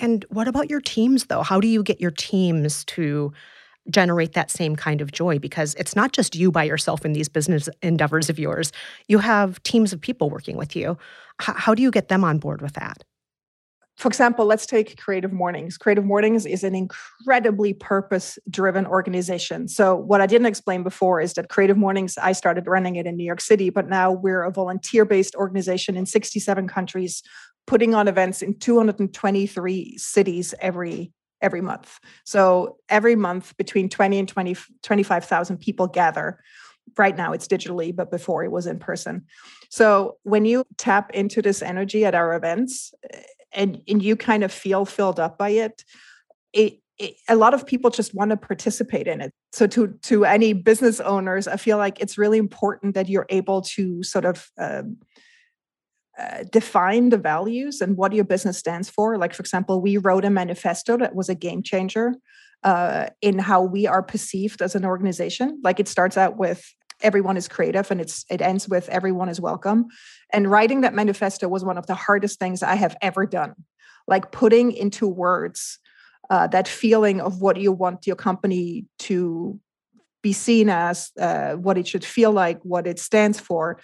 and 0.00 0.24
what 0.28 0.48
about 0.48 0.70
your 0.70 0.80
teams, 0.80 1.26
though? 1.26 1.42
How 1.42 1.60
do 1.60 1.68
you 1.68 1.82
get 1.82 2.00
your 2.00 2.10
teams 2.10 2.84
to 2.86 3.32
generate 3.90 4.32
that 4.32 4.50
same 4.50 4.76
kind 4.76 5.00
of 5.00 5.12
joy? 5.12 5.38
Because 5.38 5.74
it's 5.74 5.94
not 5.94 6.12
just 6.12 6.34
you 6.34 6.50
by 6.50 6.64
yourself 6.64 7.04
in 7.04 7.12
these 7.12 7.28
business 7.28 7.68
endeavors 7.82 8.28
of 8.28 8.38
yours, 8.38 8.72
you 9.08 9.18
have 9.18 9.62
teams 9.62 9.92
of 9.92 10.00
people 10.00 10.30
working 10.30 10.56
with 10.56 10.74
you. 10.74 10.98
H- 11.40 11.56
how 11.56 11.74
do 11.74 11.82
you 11.82 11.90
get 11.90 12.08
them 12.08 12.24
on 12.24 12.38
board 12.38 12.60
with 12.60 12.72
that? 12.74 13.04
For 13.96 14.08
example, 14.08 14.44
let's 14.44 14.66
take 14.66 14.98
Creative 14.98 15.32
Mornings. 15.32 15.78
Creative 15.78 16.04
Mornings 16.04 16.46
is 16.46 16.64
an 16.64 16.74
incredibly 16.74 17.72
purpose 17.72 18.38
driven 18.50 18.86
organization. 18.86 19.68
So, 19.68 19.94
what 19.94 20.20
I 20.20 20.26
didn't 20.26 20.46
explain 20.46 20.82
before 20.82 21.20
is 21.20 21.34
that 21.34 21.48
Creative 21.48 21.76
Mornings, 21.76 22.18
I 22.18 22.32
started 22.32 22.66
running 22.66 22.96
it 22.96 23.06
in 23.06 23.16
New 23.16 23.24
York 23.24 23.40
City, 23.40 23.70
but 23.70 23.88
now 23.88 24.10
we're 24.10 24.42
a 24.42 24.50
volunteer 24.50 25.04
based 25.04 25.36
organization 25.36 25.96
in 25.96 26.06
67 26.06 26.66
countries 26.66 27.22
putting 27.66 27.94
on 27.94 28.08
events 28.08 28.42
in 28.42 28.58
223 28.58 29.98
cities 29.98 30.54
every 30.60 31.12
every 31.40 31.60
month. 31.60 31.98
So 32.24 32.78
every 32.88 33.16
month 33.16 33.56
between 33.56 33.88
20 33.88 34.18
and 34.18 34.28
20 34.28 34.56
25,000 34.82 35.58
people 35.58 35.86
gather. 35.86 36.40
Right 36.96 37.16
now 37.16 37.32
it's 37.32 37.48
digitally, 37.48 37.94
but 37.94 38.10
before 38.10 38.44
it 38.44 38.52
was 38.52 38.66
in 38.66 38.78
person. 38.78 39.26
So 39.68 40.16
when 40.22 40.44
you 40.44 40.64
tap 40.78 41.10
into 41.12 41.42
this 41.42 41.62
energy 41.62 42.04
at 42.04 42.14
our 42.14 42.34
events 42.34 42.92
eh, 43.12 43.20
and, 43.52 43.80
and 43.88 44.02
you 44.02 44.16
kind 44.16 44.42
of 44.44 44.52
feel 44.52 44.84
filled 44.84 45.20
up 45.20 45.38
by 45.38 45.50
it, 45.50 45.84
it, 46.52 46.80
a 47.28 47.36
lot 47.36 47.54
of 47.54 47.66
people 47.66 47.90
just 47.90 48.14
want 48.14 48.30
to 48.30 48.36
participate 48.36 49.06
in 49.06 49.20
it. 49.20 49.32
So 49.52 49.66
to 49.68 49.88
to 50.02 50.24
any 50.24 50.52
business 50.52 51.00
owners, 51.00 51.48
I 51.48 51.56
feel 51.56 51.78
like 51.78 52.00
it's 52.00 52.16
really 52.16 52.38
important 52.38 52.94
that 52.94 53.08
you're 53.08 53.26
able 53.30 53.62
to 53.62 54.02
sort 54.02 54.24
of 54.24 54.48
um, 54.58 54.98
uh, 56.18 56.44
define 56.50 57.08
the 57.08 57.18
values 57.18 57.80
and 57.80 57.96
what 57.96 58.12
your 58.12 58.24
business 58.24 58.58
stands 58.58 58.88
for. 58.88 59.18
Like, 59.18 59.34
for 59.34 59.42
example, 59.42 59.80
we 59.80 59.96
wrote 59.96 60.24
a 60.24 60.30
manifesto 60.30 60.96
that 60.98 61.14
was 61.14 61.28
a 61.28 61.34
game 61.34 61.62
changer 61.62 62.14
uh, 62.62 63.08
in 63.20 63.38
how 63.38 63.62
we 63.62 63.86
are 63.86 64.02
perceived 64.02 64.62
as 64.62 64.74
an 64.74 64.84
organization. 64.84 65.60
Like, 65.62 65.80
it 65.80 65.88
starts 65.88 66.16
out 66.16 66.36
with 66.36 66.64
everyone 67.02 67.36
is 67.36 67.48
creative 67.48 67.90
and 67.90 68.00
it's 68.00 68.24
it 68.30 68.40
ends 68.40 68.68
with 68.68 68.88
everyone 68.88 69.28
is 69.28 69.40
welcome 69.40 69.86
and 70.32 70.48
writing 70.48 70.82
that 70.82 70.94
manifesto 70.94 71.48
was 71.48 71.64
one 71.64 71.76
of 71.76 71.88
the 71.88 71.94
hardest 71.94 72.38
things 72.38 72.62
i 72.62 72.76
have 72.76 72.96
ever 73.02 73.26
done 73.26 73.52
like 74.06 74.30
putting 74.30 74.70
into 74.70 75.08
words 75.08 75.80
uh, 76.30 76.46
that 76.46 76.68
feeling 76.68 77.20
of 77.20 77.40
what 77.40 77.56
you 77.56 77.72
want 77.72 78.06
your 78.06 78.16
company 78.16 78.86
to 78.98 79.58
be 80.22 80.32
seen 80.32 80.70
as, 80.70 81.12
uh, 81.20 81.52
what 81.52 81.76
it 81.76 81.86
should 81.86 82.04
feel 82.04 82.32
like, 82.32 82.58
what 82.62 82.86
it 82.86 82.98
stands 82.98 83.38
for. 83.38 83.78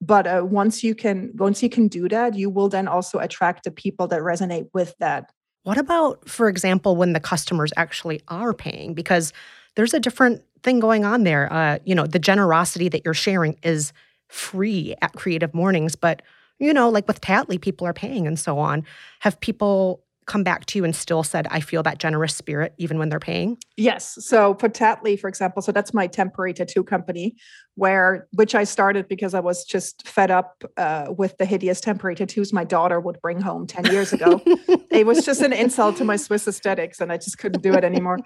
But 0.00 0.26
uh, 0.26 0.42
once 0.44 0.84
you 0.84 0.94
can 0.94 1.32
once 1.34 1.62
you 1.62 1.68
can 1.68 1.88
do 1.88 2.08
that, 2.08 2.34
you 2.34 2.50
will 2.50 2.68
then 2.68 2.86
also 2.88 3.18
attract 3.18 3.64
the 3.64 3.70
people 3.70 4.06
that 4.08 4.20
resonate 4.20 4.68
with 4.72 4.94
that. 4.98 5.32
What 5.64 5.78
about, 5.78 6.28
for 6.28 6.48
example, 6.48 6.96
when 6.96 7.12
the 7.12 7.20
customers 7.20 7.72
actually 7.76 8.22
are 8.28 8.54
paying? 8.54 8.94
Because 8.94 9.32
there's 9.74 9.92
a 9.92 10.00
different 10.00 10.42
thing 10.62 10.80
going 10.80 11.04
on 11.04 11.24
there. 11.24 11.52
Uh, 11.52 11.78
you 11.84 11.94
know, 11.94 12.06
the 12.06 12.18
generosity 12.18 12.88
that 12.88 13.02
you're 13.04 13.14
sharing 13.14 13.58
is 13.62 13.92
free 14.28 14.94
at 15.02 15.12
Creative 15.14 15.52
Mornings, 15.52 15.96
but 15.96 16.22
you 16.58 16.72
know, 16.72 16.88
like 16.88 17.06
with 17.06 17.20
Tattly, 17.20 17.60
people 17.60 17.86
are 17.86 17.92
paying 17.92 18.26
and 18.26 18.38
so 18.38 18.58
on. 18.58 18.84
Have 19.20 19.38
people 19.40 20.02
come 20.28 20.44
back 20.44 20.66
to 20.66 20.78
you 20.78 20.84
and 20.84 20.94
still 20.94 21.24
said, 21.24 21.48
I 21.50 21.60
feel 21.60 21.82
that 21.82 21.98
generous 21.98 22.36
spirit 22.36 22.74
even 22.78 22.98
when 22.98 23.08
they're 23.08 23.18
paying? 23.18 23.56
Yes. 23.76 24.18
So 24.20 24.54
for 24.54 24.68
Tattly, 24.68 25.18
for 25.18 25.26
example, 25.26 25.62
so 25.62 25.72
that's 25.72 25.92
my 25.92 26.06
temporary 26.06 26.52
tattoo 26.52 26.84
company, 26.84 27.34
where 27.74 28.28
which 28.32 28.54
I 28.54 28.64
started 28.64 29.08
because 29.08 29.34
I 29.34 29.40
was 29.40 29.64
just 29.64 30.06
fed 30.06 30.30
up 30.30 30.62
uh, 30.76 31.06
with 31.08 31.36
the 31.38 31.46
hideous 31.46 31.80
temporary 31.80 32.14
tattoos 32.14 32.52
my 32.52 32.64
daughter 32.64 33.00
would 33.00 33.20
bring 33.20 33.40
home 33.40 33.66
10 33.66 33.86
years 33.86 34.12
ago. 34.12 34.40
it 34.90 35.06
was 35.06 35.24
just 35.24 35.40
an 35.40 35.52
insult 35.52 35.96
to 35.96 36.04
my 36.04 36.16
Swiss 36.16 36.46
aesthetics, 36.46 37.00
and 37.00 37.10
I 37.10 37.16
just 37.16 37.38
couldn't 37.38 37.62
do 37.62 37.72
it 37.72 37.82
anymore. 37.82 38.18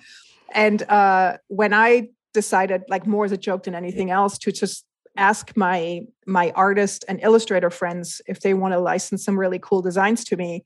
And 0.52 0.82
uh, 0.82 1.38
when 1.48 1.72
I 1.72 2.08
decided, 2.34 2.82
like 2.88 3.06
more 3.06 3.24
as 3.24 3.32
a 3.32 3.36
joke 3.36 3.62
than 3.62 3.74
anything 3.74 4.10
else, 4.10 4.36
to 4.38 4.52
just 4.52 4.84
ask 5.16 5.56
my 5.56 6.00
my 6.26 6.50
artist 6.56 7.04
and 7.06 7.20
illustrator 7.22 7.70
friends 7.70 8.20
if 8.26 8.40
they 8.40 8.54
want 8.54 8.72
to 8.72 8.80
license 8.80 9.24
some 9.24 9.38
really 9.38 9.58
cool 9.58 9.82
designs 9.82 10.24
to 10.24 10.36
me 10.36 10.64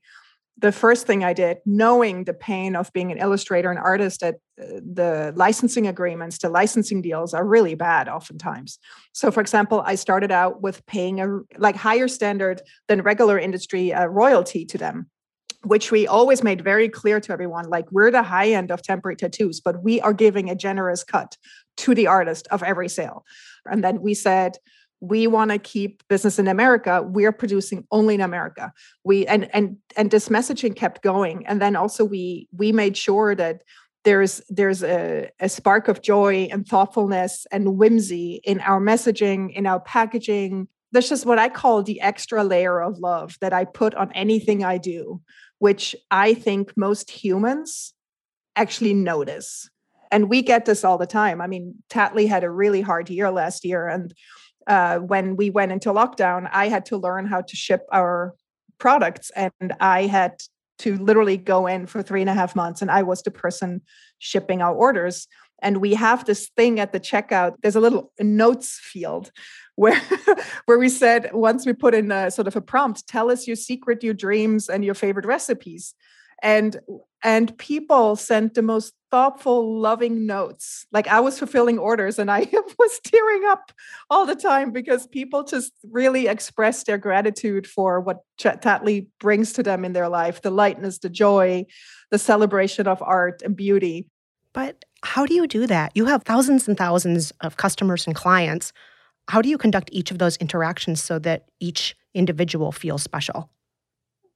the 0.59 0.71
first 0.71 1.05
thing 1.05 1.23
i 1.23 1.33
did 1.33 1.57
knowing 1.65 2.23
the 2.23 2.33
pain 2.33 2.75
of 2.75 2.91
being 2.93 3.11
an 3.11 3.17
illustrator 3.17 3.69
and 3.69 3.79
artist 3.79 4.21
that 4.21 4.35
uh, 4.61 4.79
the 4.93 5.33
licensing 5.35 5.87
agreements 5.87 6.37
the 6.39 6.49
licensing 6.49 7.01
deals 7.01 7.33
are 7.33 7.45
really 7.45 7.75
bad 7.75 8.07
oftentimes. 8.07 8.79
So 9.13 9.31
for 9.31 9.41
example 9.41 9.83
i 9.85 9.95
started 9.95 10.31
out 10.31 10.61
with 10.61 10.85
paying 10.85 11.21
a 11.21 11.39
like 11.57 11.75
higher 11.75 12.07
standard 12.07 12.61
than 12.87 13.01
regular 13.01 13.37
industry 13.39 13.93
uh, 13.93 14.05
royalty 14.05 14.65
to 14.65 14.77
them 14.77 15.09
which 15.63 15.91
we 15.91 16.07
always 16.07 16.43
made 16.43 16.63
very 16.63 16.87
clear 16.87 17.19
to 17.19 17.33
everyone 17.33 17.67
like 17.69 17.91
we're 17.91 18.11
the 18.11 18.23
high 18.23 18.49
end 18.49 18.71
of 18.71 18.81
temporary 18.81 19.15
tattoos 19.15 19.59
but 19.59 19.83
we 19.83 19.99
are 20.01 20.13
giving 20.13 20.49
a 20.49 20.55
generous 20.55 21.03
cut 21.03 21.35
to 21.77 21.95
the 21.95 22.07
artist 22.07 22.47
of 22.51 22.63
every 22.63 22.89
sale. 22.89 23.25
And 23.65 23.83
then 23.83 24.01
we 24.01 24.13
said 24.13 24.57
we 24.99 25.27
want 25.27 25.51
to 25.51 25.57
keep 25.57 26.03
business 26.07 26.39
in 26.39 26.47
america 26.47 27.03
we're 27.03 27.31
producing 27.31 27.85
only 27.91 28.15
in 28.15 28.21
america. 28.21 28.71
We 29.03 29.25
and 29.27 29.49
and 29.53 29.77
and 29.95 30.11
this 30.11 30.29
messaging 30.29 30.75
kept 30.75 31.01
going 31.03 31.45
and 31.45 31.61
then 31.61 31.75
also 31.75 32.03
we 32.03 32.47
we 32.51 32.71
made 32.71 32.97
sure 32.97 33.35
that 33.35 33.61
there's 34.03 34.41
there's 34.49 34.83
a, 34.83 35.29
a 35.39 35.49
spark 35.49 35.87
of 35.87 36.01
joy 36.01 36.47
and 36.51 36.67
thoughtfulness 36.67 37.45
and 37.51 37.77
whimsy 37.77 38.41
in 38.43 38.59
our 38.61 38.79
messaging 38.79 39.53
in 39.53 39.67
our 39.67 39.79
packaging. 39.79 40.67
That's 40.93 41.09
just 41.09 41.25
what 41.25 41.37
i 41.37 41.49
call 41.49 41.83
the 41.83 42.01
extra 42.01 42.43
layer 42.43 42.81
of 42.81 42.97
love 42.99 43.37
that 43.41 43.53
i 43.53 43.65
put 43.65 43.93
on 43.95 44.11
anything 44.13 44.63
i 44.63 44.77
do 44.77 45.21
which 45.59 45.95
i 46.11 46.33
think 46.33 46.71
most 46.77 47.11
humans 47.11 47.93
actually 48.57 48.93
notice. 48.93 49.69
And 50.11 50.29
we 50.29 50.41
get 50.41 50.65
this 50.65 50.83
all 50.83 50.97
the 50.97 51.05
time. 51.05 51.39
I 51.41 51.47
mean, 51.47 51.75
Tattly 51.89 52.27
had 52.27 52.43
a 52.43 52.49
really 52.49 52.81
hard 52.81 53.09
year 53.09 53.29
last 53.29 53.63
year, 53.63 53.87
and 53.87 54.13
uh, 54.67 54.99
when 54.99 55.35
we 55.35 55.49
went 55.49 55.71
into 55.71 55.89
lockdown, 55.89 56.49
I 56.51 56.67
had 56.67 56.85
to 56.87 56.97
learn 56.97 57.25
how 57.25 57.41
to 57.41 57.55
ship 57.55 57.85
our 57.91 58.35
products, 58.77 59.31
and 59.35 59.73
I 59.79 60.03
had 60.03 60.35
to 60.79 60.97
literally 60.97 61.37
go 61.37 61.65
in 61.65 61.87
for 61.87 62.03
three 62.03 62.21
and 62.21 62.29
a 62.29 62.33
half 62.33 62.55
months, 62.55 62.81
and 62.81 62.91
I 62.91 63.03
was 63.03 63.21
the 63.23 63.31
person 63.31 63.81
shipping 64.19 64.61
our 64.61 64.73
orders. 64.75 65.27
And 65.59 65.77
we 65.77 65.95
have 65.95 66.25
this 66.25 66.49
thing 66.55 66.79
at 66.79 66.93
the 66.93 66.99
checkout. 66.99 67.55
There's 67.63 67.75
a 67.75 67.79
little 67.79 68.11
notes 68.19 68.79
field 68.79 69.31
where 69.75 69.99
where 70.65 70.77
we 70.77 70.89
said 70.89 71.31
once 71.33 71.65
we 71.65 71.73
put 71.73 71.95
in 71.95 72.11
a 72.11 72.29
sort 72.29 72.47
of 72.47 72.55
a 72.55 72.61
prompt, 72.61 73.07
tell 73.07 73.31
us 73.31 73.47
your 73.47 73.55
secret, 73.55 74.03
your 74.03 74.13
dreams, 74.13 74.69
and 74.69 74.85
your 74.85 74.93
favorite 74.93 75.25
recipes 75.25 75.95
and 76.41 76.79
and 77.23 77.57
people 77.57 78.15
sent 78.15 78.53
the 78.53 78.61
most 78.61 78.93
thoughtful 79.09 79.79
loving 79.79 80.25
notes. 80.25 80.85
Like 80.91 81.07
i 81.07 81.19
was 81.19 81.39
fulfilling 81.39 81.79
orders 81.79 82.19
and 82.19 82.29
i 82.29 82.39
was 82.79 82.99
tearing 83.03 83.45
up 83.45 83.71
all 84.09 84.25
the 84.25 84.35
time 84.35 84.71
because 84.71 85.07
people 85.07 85.43
just 85.43 85.73
really 85.91 86.27
express 86.27 86.83
their 86.83 86.97
gratitude 86.97 87.67
for 87.67 88.01
what 88.01 88.17
tattly 88.39 89.07
brings 89.19 89.53
to 89.53 89.63
them 89.63 89.85
in 89.85 89.93
their 89.93 90.09
life 90.09 90.41
the 90.41 90.51
lightness 90.51 90.99
the 90.99 91.09
joy 91.09 91.65
the 92.11 92.19
celebration 92.19 92.87
of 92.87 93.01
art 93.01 93.41
and 93.41 93.55
beauty. 93.55 94.07
But 94.53 94.85
how 95.03 95.25
do 95.25 95.33
you 95.33 95.45
do 95.45 95.67
that? 95.67 95.91
You 95.93 96.05
have 96.05 96.23
thousands 96.23 96.67
and 96.67 96.77
thousands 96.77 97.31
of 97.41 97.57
customers 97.57 98.07
and 98.07 98.15
clients. 98.15 98.73
How 99.27 99.41
do 99.41 99.49
you 99.49 99.57
conduct 99.57 99.89
each 99.91 100.09
of 100.09 100.19
those 100.19 100.37
interactions 100.37 101.03
so 101.03 101.19
that 101.19 101.45
each 101.59 101.95
individual 102.13 102.71
feels 102.71 103.03
special? 103.03 103.49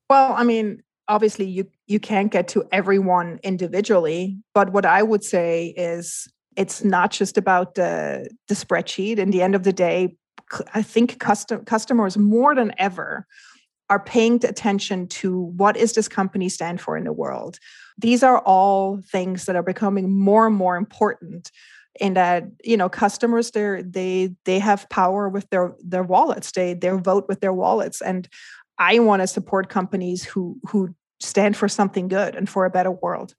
Well 0.10 0.34
i 0.34 0.44
mean 0.44 0.84
obviously 1.08 1.46
you 1.46 1.68
you 1.88 2.00
can't 2.00 2.32
get 2.32 2.48
to 2.48 2.64
everyone 2.72 3.40
individually 3.44 4.38
but 4.54 4.72
what 4.72 4.86
i 4.86 5.02
would 5.04 5.24
say 5.24 5.74
is 5.78 6.28
it's 6.58 6.84
not 6.84 7.12
just 7.12 7.38
about 7.38 7.76
the 7.76 8.30
the 8.48 8.56
spreadsheet. 8.56 9.18
In 9.18 9.32
the 9.32 9.42
end 9.42 9.56
of 9.56 9.64
the 9.64 9.74
day 9.74 10.16
i 10.74 10.82
think 10.82 11.20
custom, 11.20 11.64
customers 11.66 12.18
more 12.18 12.56
than 12.56 12.74
ever 12.78 13.26
are 13.90 14.00
paying 14.00 14.36
attention 14.46 15.06
to 15.06 15.42
what 15.58 15.76
is 15.76 15.94
this 15.94 16.08
company 16.08 16.48
stand 16.48 16.80
for 16.80 16.96
in 16.96 17.04
the 17.04 17.12
world. 17.12 17.60
These 17.98 18.24
are 18.24 18.40
all 18.40 19.02
things 19.12 19.46
that 19.46 19.58
are 19.58 19.64
becoming 19.64 20.10
more 20.18 20.48
and 20.48 20.56
more 20.56 20.78
important 20.78 21.52
in 22.00 22.14
that 22.14 22.46
you 22.64 22.78
know 22.78 22.88
customers 22.88 23.52
they 23.52 23.82
they 23.82 24.34
they 24.46 24.60
have 24.60 24.90
power 24.90 25.28
with 25.28 25.50
their 25.50 25.74
their 25.84 26.04
wallets. 26.04 26.54
They 26.54 26.74
they 26.74 26.90
vote 26.90 27.26
with 27.28 27.42
their 27.42 27.52
wallets. 27.52 28.02
And 28.02 28.30
I 28.82 28.98
want 28.98 29.22
to 29.22 29.28
support 29.28 29.70
companies 29.70 30.26
who 30.26 30.60
who 30.68 30.96
stand 31.20 31.56
for 31.56 31.68
something 31.68 32.08
good 32.08 32.36
and 32.36 32.50
for 32.50 32.66
a 32.66 32.72
better 32.72 32.90
world. 32.90 33.36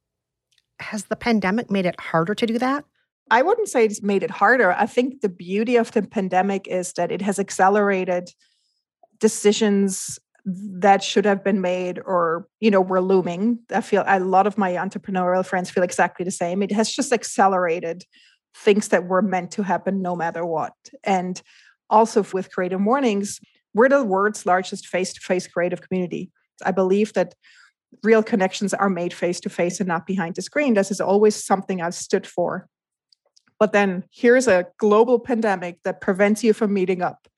Has 0.79 1.07
the 1.07 1.17
pandemic 1.17 1.69
made 1.69 1.85
it 1.85 1.99
harder 1.99 2.33
to 2.37 2.47
do 2.47 2.59
that? 2.61 2.85
I 3.29 3.43
wouldn't 3.43 3.69
say 3.69 3.85
it's 3.85 4.03
made 4.03 4.23
it 4.23 4.31
harder. 4.31 4.73
I 4.73 4.87
think 4.87 5.21
the 5.21 5.29
beauty 5.29 5.75
of 5.75 5.91
the 5.91 6.03
pandemic 6.03 6.69
is 6.69 6.93
that 6.93 7.11
it 7.11 7.23
has 7.23 7.41
accelerated 7.41 8.31
decisions 9.19 10.21
that 10.45 11.03
should 11.03 11.25
have 11.25 11.43
been 11.43 11.61
made 11.61 11.99
or 12.05 12.47
you 12.61 12.69
know 12.69 12.81
were 12.81 13.01
looming 13.01 13.61
i 13.73 13.81
feel 13.81 14.03
a 14.09 14.19
lot 14.19 14.45
of 14.45 14.59
my 14.59 14.73
entrepreneurial 14.73 15.47
friends 15.47 15.71
feel 15.71 15.85
exactly 15.85 16.25
the 16.25 16.33
same 16.33 16.65
it 16.65 16.73
has 16.73 16.93
just 16.93 17.13
accelerated 17.13 18.05
things 18.57 18.89
that 18.89 19.07
were 19.07 19.23
meant 19.23 19.53
to 19.53 19.63
happen 19.63 20.03
no 20.03 20.17
matter 20.17 20.45
what 20.45 20.73
and 21.05 21.43
also 21.89 22.27
with 22.33 22.51
creative 22.51 22.81
mornings 22.81 23.39
we're 23.75 23.89
the 23.89 24.05
world's 24.05 24.47
largest 24.47 24.87
face-to-face 24.87 25.47
creative 25.49 25.81
community 25.81 26.31
i 26.65 26.71
believe 26.71 27.13
that 27.13 27.35
real 28.03 28.23
connections 28.23 28.73
are 28.73 28.89
made 28.89 29.13
face 29.13 29.41
to 29.41 29.51
face 29.51 29.81
and 29.81 29.89
not 29.89 30.07
behind 30.07 30.35
the 30.35 30.43
screen. 30.43 30.75
This 30.75 30.91
is 30.91 31.01
always 31.01 31.43
something 31.43 31.81
I've 31.81 31.95
stood 31.95 32.27
for. 32.27 32.69
But 33.59 33.73
then 33.73 34.05
here's 34.11 34.49
a 34.49 34.67
global 34.79 35.19
pandemic 35.19 35.79
that 35.85 36.01
prevents 36.01 36.43
you 36.43 36.53
from 36.53 36.73
meeting 36.73 37.03
up. 37.03 37.29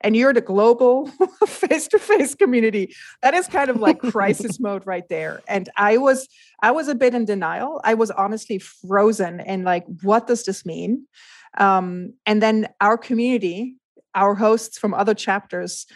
And 0.00 0.16
you're 0.16 0.32
the 0.32 0.40
global 0.40 1.06
face 1.46 1.88
to 1.88 1.98
face 1.98 2.34
community. 2.34 2.94
That 3.22 3.34
is 3.34 3.48
kind 3.48 3.68
of 3.68 3.76
like 3.76 3.98
crisis 3.98 4.60
mode 4.60 4.86
right 4.86 5.08
there. 5.08 5.40
And 5.48 5.68
I 5.76 5.96
was, 5.96 6.28
I 6.62 6.70
was 6.70 6.88
a 6.88 6.94
bit 6.94 7.14
in 7.14 7.24
denial. 7.24 7.80
I 7.84 7.94
was 7.94 8.10
honestly 8.12 8.58
frozen 8.58 9.40
and 9.40 9.64
like, 9.64 9.84
what 10.02 10.26
does 10.28 10.44
this 10.44 10.64
mean? 10.64 11.06
Um, 11.58 12.14
and 12.26 12.40
then 12.40 12.68
our 12.80 12.96
community, 12.96 13.74
our 14.18 14.34
hosts 14.34 14.78
from 14.78 14.92
other 14.92 15.14
chapters, 15.14 15.86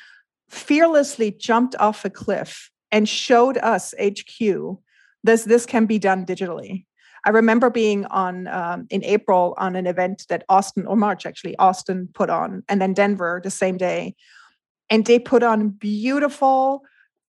fearlessly 0.49 1.31
jumped 1.31 1.75
off 1.76 2.05
a 2.05 2.11
cliff 2.11 2.71
and 2.91 3.09
showed 3.09 3.59
us 3.59 3.95
HQ 4.00 4.79
this 5.25 5.45
this 5.45 5.67
can 5.67 5.87
be 5.87 5.99
done 5.99 6.26
digitally. 6.26 6.85
I 7.25 7.31
remember 7.31 7.71
being 7.71 8.05
on 8.07 8.49
um, 8.49 8.87
in 8.91 9.05
April 9.05 9.55
on 9.57 9.76
an 9.76 9.87
event 9.87 10.26
that 10.29 10.45
Austin 10.49 10.87
or 10.87 10.97
March 10.97 11.25
actually 11.25 11.57
Austin 11.59 12.09
put 12.12 12.31
on, 12.31 12.64
and 12.69 12.81
then 12.81 12.95
Denver 12.95 13.41
the 13.43 13.50
same 13.50 13.76
day, 13.76 14.14
and 14.91 15.05
they 15.05 15.19
put 15.19 15.43
on 15.43 15.69
beautiful 15.69 16.83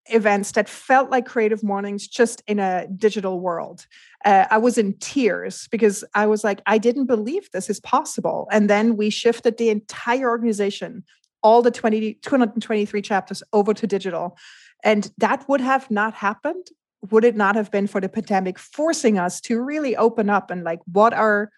events 0.06 0.52
that 0.52 0.68
felt 0.68 1.10
like 1.10 1.26
creative 1.26 1.62
mornings 1.62 2.06
just 2.06 2.42
in 2.46 2.58
a 2.58 2.86
digital 2.88 3.40
world. 3.40 3.86
Uh, 4.24 4.46
i 4.50 4.58
was 4.58 4.78
in 4.78 4.94
tears 4.98 5.68
because 5.70 6.02
i 6.14 6.26
was 6.26 6.44
like 6.44 6.60
i 6.66 6.78
didn't 6.78 7.06
believe 7.06 7.50
this 7.52 7.68
is 7.70 7.80
possible. 7.80 8.48
And 8.50 8.70
then 8.70 8.96
we 8.96 9.10
shifted 9.10 9.56
the 9.56 9.70
entire 9.70 10.28
organization 10.28 11.04
all 11.42 11.60
the 11.60 11.70
20, 11.70 12.14
223 12.14 13.02
chapters 13.02 13.42
over 13.52 13.74
to 13.74 13.86
digital. 13.86 14.38
And 14.82 15.12
that 15.18 15.46
would 15.46 15.60
have 15.60 15.90
not 15.90 16.14
happened 16.14 16.68
would 17.10 17.24
it 17.24 17.36
not 17.36 17.54
have 17.54 17.70
been 17.70 17.86
for 17.86 18.00
the 18.00 18.08
pandemic 18.08 18.58
forcing 18.58 19.18
us 19.18 19.40
to 19.42 19.60
really 19.60 19.96
open 19.96 20.30
up 20.30 20.50
and 20.50 20.64
like 20.64 20.80
what 20.90 21.12
are 21.12 21.50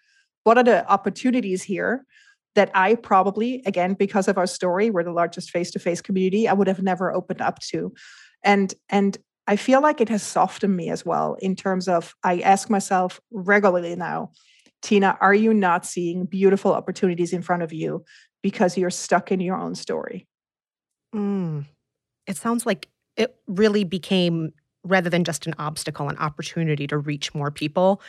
what 0.43 0.57
are 0.57 0.63
the 0.63 0.87
opportunities 0.89 1.63
here 1.63 2.05
that 2.55 2.71
I 2.73 2.95
probably 2.95 3.61
again 3.65 3.93
because 3.93 4.27
of 4.27 4.37
our 4.37 4.47
story 4.47 4.89
we're 4.89 5.03
the 5.03 5.11
largest 5.11 5.51
face-to-face 5.51 6.01
community 6.01 6.47
I 6.47 6.53
would 6.53 6.67
have 6.67 6.81
never 6.81 7.13
opened 7.13 7.41
up 7.41 7.59
to 7.71 7.93
and 8.47 8.73
and 8.89 9.17
I 9.45 9.55
feel 9.55 9.81
like 9.81 10.01
it 10.01 10.09
has 10.09 10.23
softened 10.23 10.75
me 10.75 10.89
as 10.89 11.05
well 11.05 11.35
in 11.39 11.55
terms 11.55 11.87
of 11.87 12.15
I 12.23 12.39
ask 12.39 12.69
myself 12.69 13.21
regularly 13.31 13.95
now 13.95 14.31
Tina, 14.81 15.17
are 15.21 15.33
you 15.33 15.53
not 15.53 15.85
seeing 15.85 16.25
beautiful 16.25 16.73
opportunities 16.73 17.33
in 17.33 17.41
front 17.41 17.63
of 17.63 17.73
you 17.73 18.05
because 18.41 18.77
you're 18.77 18.89
stuck 18.89 19.31
in 19.31 19.39
your 19.39 19.57
own 19.57 19.75
story? 19.75 20.27
Mm. 21.15 21.65
It 22.27 22.37
sounds 22.37 22.65
like 22.65 22.87
it 23.15 23.35
really 23.47 23.83
became, 23.83 24.51
rather 24.83 25.09
than 25.09 25.23
just 25.23 25.47
an 25.47 25.55
obstacle, 25.57 26.09
an 26.09 26.17
opportunity 26.17 26.85
to 26.87 26.97
reach 26.97 27.33
more 27.33 27.49
people. 27.49 28.01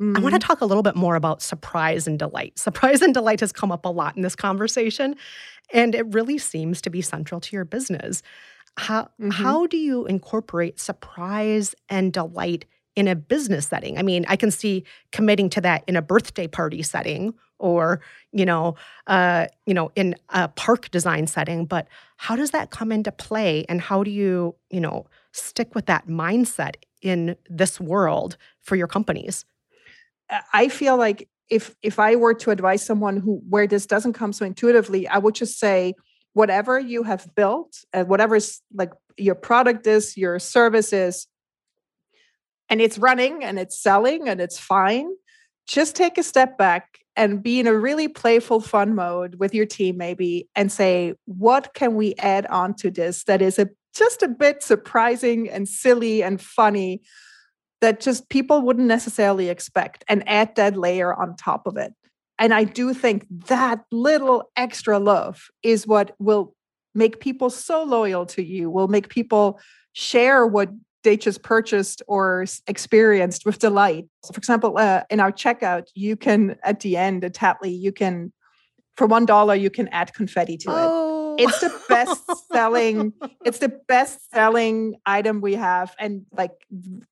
Mm-hmm. 0.00 0.16
I 0.16 0.20
want 0.20 0.34
to 0.34 0.38
talk 0.38 0.60
a 0.60 0.66
little 0.66 0.82
bit 0.82 0.96
more 0.96 1.14
about 1.14 1.42
surprise 1.42 2.06
and 2.06 2.18
delight. 2.18 2.58
Surprise 2.58 3.02
and 3.02 3.14
delight 3.14 3.40
has 3.40 3.52
come 3.52 3.70
up 3.70 3.84
a 3.84 3.90
lot 3.90 4.16
in 4.16 4.22
this 4.22 4.34
conversation, 4.34 5.14
and 5.72 5.94
it 5.94 6.12
really 6.14 6.38
seems 6.38 6.80
to 6.82 6.90
be 6.90 7.02
central 7.02 7.40
to 7.40 7.54
your 7.54 7.64
business. 7.64 8.22
How, 8.76 9.02
mm-hmm. 9.20 9.30
how 9.30 9.66
do 9.66 9.76
you 9.76 10.06
incorporate 10.06 10.80
surprise 10.80 11.74
and 11.88 12.12
delight 12.12 12.66
in 12.96 13.08
a 13.08 13.16
business 13.16 13.66
setting. 13.66 13.98
I 13.98 14.02
mean, 14.02 14.24
I 14.28 14.36
can 14.36 14.50
see 14.50 14.84
committing 15.10 15.50
to 15.50 15.60
that 15.62 15.84
in 15.86 15.96
a 15.96 16.02
birthday 16.02 16.46
party 16.46 16.82
setting 16.82 17.34
or, 17.58 18.00
you 18.32 18.46
know, 18.46 18.76
uh, 19.06 19.46
you 19.66 19.74
know, 19.74 19.90
in 19.96 20.14
a 20.30 20.48
park 20.48 20.90
design 20.90 21.26
setting, 21.26 21.64
but 21.64 21.88
how 22.16 22.36
does 22.36 22.50
that 22.52 22.70
come 22.70 22.92
into 22.92 23.10
play 23.10 23.64
and 23.68 23.80
how 23.80 24.02
do 24.04 24.10
you, 24.10 24.54
you 24.70 24.80
know, 24.80 25.06
stick 25.32 25.74
with 25.74 25.86
that 25.86 26.06
mindset 26.06 26.76
in 27.02 27.36
this 27.48 27.80
world 27.80 28.36
for 28.60 28.76
your 28.76 28.86
companies? 28.86 29.44
I 30.52 30.68
feel 30.68 30.96
like 30.96 31.28
if 31.50 31.74
if 31.82 31.98
I 31.98 32.16
were 32.16 32.34
to 32.34 32.50
advise 32.50 32.84
someone 32.84 33.18
who 33.18 33.42
where 33.48 33.66
this 33.66 33.86
doesn't 33.86 34.14
come 34.14 34.32
so 34.32 34.46
intuitively, 34.46 35.06
I 35.06 35.18
would 35.18 35.34
just 35.34 35.58
say 35.58 35.94
whatever 36.34 36.78
you 36.78 37.02
have 37.04 37.26
built, 37.34 37.84
uh, 37.92 38.04
whatever's 38.04 38.60
like 38.74 38.90
your 39.16 39.34
product 39.34 39.86
is, 39.86 40.16
your 40.16 40.38
service 40.38 40.92
is, 40.92 41.26
and 42.68 42.80
it's 42.80 42.98
running 42.98 43.42
and 43.44 43.58
it's 43.58 43.78
selling 43.78 44.28
and 44.28 44.40
it's 44.40 44.58
fine, 44.58 45.08
just 45.66 45.96
take 45.96 46.18
a 46.18 46.22
step 46.22 46.58
back 46.58 46.98
and 47.16 47.42
be 47.42 47.60
in 47.60 47.66
a 47.66 47.74
really 47.74 48.08
playful, 48.08 48.60
fun 48.60 48.94
mode 48.94 49.36
with 49.36 49.54
your 49.54 49.66
team, 49.66 49.96
maybe, 49.96 50.48
and 50.56 50.70
say, 50.70 51.14
what 51.26 51.72
can 51.74 51.94
we 51.94 52.14
add 52.16 52.46
on 52.46 52.74
to 52.74 52.90
this 52.90 53.24
that 53.24 53.40
is 53.40 53.58
a 53.58 53.68
just 53.94 54.22
a 54.22 54.28
bit 54.28 54.62
surprising 54.62 55.48
and 55.48 55.68
silly 55.68 56.22
and 56.22 56.40
funny 56.40 57.00
that 57.80 58.00
just 58.00 58.28
people 58.28 58.62
wouldn't 58.62 58.88
necessarily 58.88 59.48
expect 59.48 60.04
and 60.08 60.28
add 60.28 60.56
that 60.56 60.76
layer 60.76 61.14
on 61.14 61.36
top 61.36 61.66
of 61.66 61.76
it. 61.76 61.92
And 62.38 62.52
I 62.52 62.64
do 62.64 62.92
think 62.94 63.26
that 63.46 63.84
little 63.92 64.50
extra 64.56 64.98
love 64.98 65.48
is 65.62 65.86
what 65.86 66.14
will 66.18 66.54
make 66.94 67.20
people 67.20 67.50
so 67.50 67.82
loyal 67.84 68.26
to 68.26 68.42
you, 68.42 68.70
will 68.70 68.88
make 68.88 69.08
people 69.08 69.60
share 69.92 70.46
what 70.46 70.70
they 71.04 71.16
just 71.16 71.42
purchased 71.42 72.02
or 72.08 72.46
experienced 72.66 73.44
with 73.44 73.58
delight. 73.58 74.06
So 74.24 74.32
for 74.32 74.38
example, 74.38 74.78
uh, 74.78 75.02
in 75.10 75.20
our 75.20 75.30
checkout, 75.30 75.88
you 75.94 76.16
can 76.16 76.56
at 76.64 76.80
the 76.80 76.96
end, 76.96 77.24
at 77.24 77.34
Tattly, 77.34 77.78
you 77.78 77.92
can 77.92 78.32
for 78.96 79.06
one 79.06 79.26
dollar 79.26 79.54
you 79.54 79.70
can 79.70 79.88
add 79.88 80.14
confetti 80.14 80.56
to 80.58 80.70
oh. 80.70 80.74
it. 80.76 81.03
It's 81.38 81.60
the 81.60 81.80
best 81.88 82.48
selling. 82.52 83.12
it's 83.44 83.58
the 83.58 83.68
best 83.68 84.30
selling 84.30 84.96
item 85.06 85.40
we 85.40 85.54
have, 85.54 85.94
and 85.98 86.26
like 86.32 86.52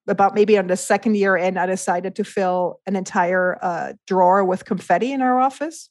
about 0.07 0.35
maybe 0.35 0.59
on 0.59 0.67
the 0.67 0.76
second 0.76 1.17
year 1.17 1.37
in, 1.37 1.57
I 1.59 1.67
decided 1.67 2.17
to 2.17 2.25
fill 2.25 2.81
an 2.87 2.97
entire 2.97 3.59
uh, 3.62 3.93
drawer 4.07 4.45
with 4.45 4.64
confetti 4.64 5.12
in 5.12 5.23
our 5.23 5.41
office. 5.41 5.91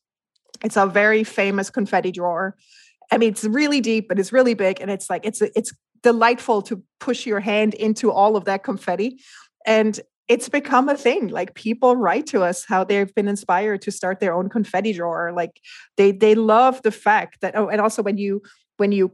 It's 0.63 0.77
a 0.77 0.85
very 0.85 1.23
famous 1.23 1.69
confetti 1.69 2.11
drawer. 2.11 2.55
I 3.11 3.17
mean, 3.17 3.29
it's 3.29 3.43
really 3.43 3.81
deep 3.81 4.09
and 4.09 4.19
it's 4.19 4.31
really 4.31 4.53
big, 4.53 4.79
and 4.81 4.89
it's 4.91 5.09
like 5.09 5.25
it's 5.25 5.41
it's 5.41 5.73
delightful 6.03 6.61
to 6.63 6.83
push 6.99 7.25
your 7.25 7.39
hand 7.39 7.73
into 7.73 8.11
all 8.11 8.35
of 8.35 8.45
that 8.45 8.63
confetti. 8.63 9.19
And 9.65 9.99
it's 10.31 10.47
become 10.47 10.87
a 10.87 10.95
thing. 10.95 11.27
Like 11.27 11.55
people 11.55 11.97
write 11.97 12.25
to 12.27 12.41
us 12.41 12.63
how 12.63 12.85
they've 12.85 13.13
been 13.13 13.27
inspired 13.27 13.81
to 13.81 13.91
start 13.91 14.21
their 14.21 14.33
own 14.33 14.47
confetti 14.47 14.93
drawer. 14.93 15.33
Like 15.35 15.59
they 15.97 16.13
they 16.13 16.35
love 16.35 16.81
the 16.83 16.91
fact 16.91 17.41
that 17.41 17.53
oh, 17.57 17.67
and 17.67 17.81
also 17.81 18.01
when 18.01 18.17
you 18.17 18.41
when 18.77 18.93
you 18.93 19.11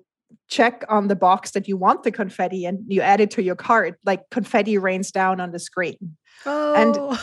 check 0.47 0.83
on 0.89 1.07
the 1.07 1.15
box 1.15 1.51
that 1.51 1.67
you 1.67 1.75
want 1.75 2.03
the 2.03 2.11
confetti 2.11 2.65
and 2.65 2.81
you 2.87 3.01
add 3.01 3.19
it 3.19 3.31
to 3.31 3.41
your 3.41 3.55
cart, 3.55 3.99
like 4.05 4.29
confetti 4.29 4.77
rains 4.77 5.09
down 5.09 5.39
on 5.39 5.51
the 5.51 5.57
screen. 5.57 5.97
Oh. 6.45 7.17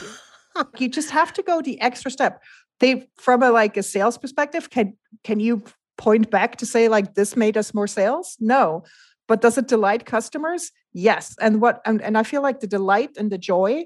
And 0.56 0.66
you 0.80 0.88
just 0.88 1.10
have 1.10 1.32
to 1.34 1.42
go 1.44 1.62
the 1.62 1.80
extra 1.80 2.10
step. 2.10 2.42
They 2.80 3.08
from 3.16 3.44
a 3.44 3.52
like 3.52 3.76
a 3.76 3.84
sales 3.84 4.18
perspective, 4.18 4.70
can 4.70 4.96
can 5.22 5.38
you 5.38 5.62
point 5.98 6.32
back 6.32 6.56
to 6.56 6.66
say 6.66 6.88
like 6.88 7.14
this 7.14 7.36
made 7.36 7.56
us 7.56 7.72
more 7.72 7.86
sales? 7.86 8.36
No 8.40 8.82
but 9.26 9.40
does 9.40 9.58
it 9.58 9.68
delight 9.68 10.04
customers 10.04 10.70
yes 10.92 11.34
and 11.40 11.60
what 11.60 11.80
and, 11.84 12.02
and 12.02 12.18
i 12.18 12.22
feel 12.22 12.42
like 12.42 12.60
the 12.60 12.66
delight 12.66 13.10
and 13.16 13.30
the 13.30 13.38
joy 13.38 13.84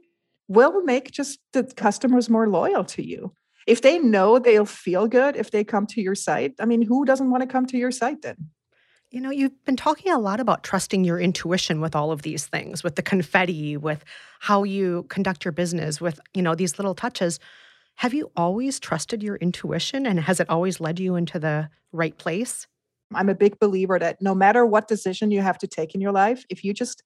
will 0.49 0.83
make 0.83 1.11
just 1.11 1.39
the 1.53 1.65
customers 1.65 2.29
more 2.29 2.49
loyal 2.49 2.85
to 2.85 3.07
you 3.07 3.33
if 3.67 3.83
they 3.83 3.99
know 3.99 4.39
they'll 4.39 4.65
feel 4.65 5.07
good 5.07 5.37
if 5.37 5.51
they 5.51 5.63
come 5.63 5.87
to 5.87 6.01
your 6.01 6.15
site 6.15 6.55
i 6.61 6.65
mean 6.65 6.83
who 6.83 7.05
doesn't 7.05 7.31
want 7.31 7.43
to 7.43 7.49
come 7.49 7.67
to 7.67 7.79
your 7.79 7.91
site 7.91 8.23
then 8.23 8.51
you 9.11 9.23
know, 9.23 9.31
you've 9.31 9.65
been 9.65 9.77
talking 9.77 10.13
a 10.13 10.19
lot 10.19 10.39
about 10.39 10.63
trusting 10.63 11.03
your 11.03 11.19
intuition 11.19 11.81
with 11.81 11.97
all 11.97 12.13
of 12.13 12.23
these 12.23 12.47
things, 12.47 12.85
with 12.85 12.97
the 12.97 13.03
confetti, 13.03 13.77
with 13.77 14.05
how 14.41 14.65
you 14.65 15.07
conduct 15.09 15.45
your 15.45 15.53
business, 15.53 16.01
with, 16.01 16.21
you 16.35 16.43
know, 16.43 16.55
these 16.55 16.79
little 16.79 16.95
touches. 16.95 17.41
Have 17.97 18.13
you 18.13 18.31
always 18.37 18.79
trusted 18.79 19.23
your 19.23 19.37
intuition 19.37 20.07
and 20.07 20.21
has 20.21 20.41
it 20.41 20.51
always 20.51 20.79
led 20.79 21.01
you 21.01 21.17
into 21.17 21.39
the 21.39 21.71
right 21.91 22.17
place? 22.19 22.67
I'm 23.15 23.31
a 23.31 23.35
big 23.35 23.59
believer 23.59 23.99
that 23.99 24.21
no 24.21 24.35
matter 24.35 24.67
what 24.67 24.89
decision 24.89 25.31
you 25.31 25.41
have 25.41 25.59
to 25.59 25.67
take 25.67 25.95
in 25.95 26.03
your 26.03 26.13
life, 26.13 26.45
if 26.51 26.63
you 26.63 26.75
just 26.75 27.03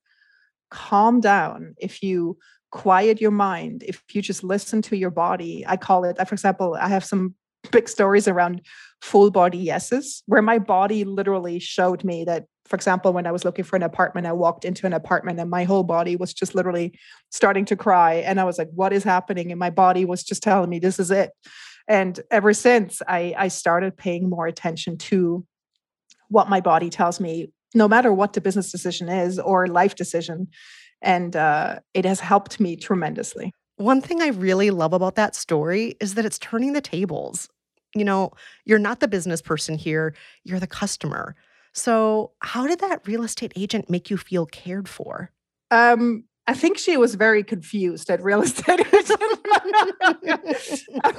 calm 0.70 1.20
down, 1.20 1.74
if 1.78 2.02
you 2.02 2.36
quiet 2.72 3.20
your 3.20 3.30
mind, 3.30 3.84
if 3.86 4.02
you 4.12 4.20
just 4.20 4.42
listen 4.42 4.82
to 4.82 4.96
your 4.96 5.10
body, 5.10 5.64
I 5.68 5.76
call 5.76 6.04
it, 6.04 6.18
uh, 6.18 6.24
for 6.24 6.34
example, 6.34 6.76
I 6.80 6.88
have 6.88 7.04
some 7.04 7.34
big 7.70 7.88
stories 7.88 8.26
around 8.26 8.62
full 9.00 9.30
body 9.30 9.58
yeses, 9.58 10.24
where 10.26 10.42
my 10.42 10.58
body 10.58 11.04
literally 11.04 11.60
showed 11.60 12.02
me 12.02 12.24
that, 12.24 12.46
for 12.64 12.74
example, 12.74 13.12
when 13.12 13.26
I 13.26 13.32
was 13.32 13.44
looking 13.44 13.64
for 13.64 13.76
an 13.76 13.82
apartment, 13.82 14.26
I 14.26 14.32
walked 14.32 14.64
into 14.64 14.86
an 14.86 14.92
apartment 14.92 15.38
and 15.38 15.50
my 15.50 15.64
whole 15.64 15.84
body 15.84 16.16
was 16.16 16.32
just 16.32 16.54
literally 16.54 16.98
starting 17.30 17.66
to 17.66 17.76
cry. 17.76 18.14
And 18.14 18.40
I 18.40 18.44
was 18.44 18.58
like, 18.58 18.70
what 18.74 18.92
is 18.92 19.04
happening? 19.04 19.52
And 19.52 19.58
my 19.60 19.70
body 19.70 20.04
was 20.04 20.24
just 20.24 20.42
telling 20.42 20.70
me, 20.70 20.78
this 20.78 20.98
is 20.98 21.10
it. 21.10 21.30
And 21.86 22.18
ever 22.30 22.54
since, 22.54 23.02
I, 23.06 23.34
I 23.36 23.48
started 23.48 23.96
paying 23.96 24.30
more 24.30 24.46
attention 24.46 24.96
to 24.98 25.44
what 26.28 26.48
my 26.48 26.60
body 26.60 26.88
tells 26.88 27.20
me, 27.20 27.52
no 27.74 27.88
matter 27.88 28.12
what 28.12 28.32
the 28.32 28.40
business 28.40 28.72
decision 28.72 29.08
is 29.08 29.38
or 29.38 29.66
life 29.66 29.94
decision. 29.94 30.48
And 31.02 31.36
uh, 31.36 31.80
it 31.94 32.04
has 32.04 32.20
helped 32.20 32.60
me 32.60 32.76
tremendously. 32.76 33.52
One 33.76 34.00
thing 34.00 34.22
I 34.22 34.28
really 34.28 34.70
love 34.70 34.92
about 34.92 35.16
that 35.16 35.34
story 35.34 35.96
is 36.00 36.14
that 36.14 36.24
it's 36.24 36.38
turning 36.38 36.72
the 36.72 36.80
tables. 36.80 37.48
You 37.94 38.04
know, 38.04 38.30
you're 38.64 38.78
not 38.78 39.00
the 39.00 39.08
business 39.08 39.42
person 39.42 39.76
here, 39.76 40.14
you're 40.44 40.60
the 40.60 40.66
customer. 40.66 41.34
So, 41.74 42.32
how 42.40 42.66
did 42.66 42.80
that 42.80 43.06
real 43.06 43.22
estate 43.24 43.52
agent 43.56 43.90
make 43.90 44.10
you 44.10 44.16
feel 44.16 44.46
cared 44.46 44.88
for? 44.88 45.30
Um, 45.70 46.24
I 46.46 46.54
think 46.54 46.78
she 46.78 46.96
was 46.96 47.14
very 47.14 47.42
confused 47.42 48.10
at 48.10 48.22
real 48.22 48.42
estate 48.46 48.80
agent 48.92 49.22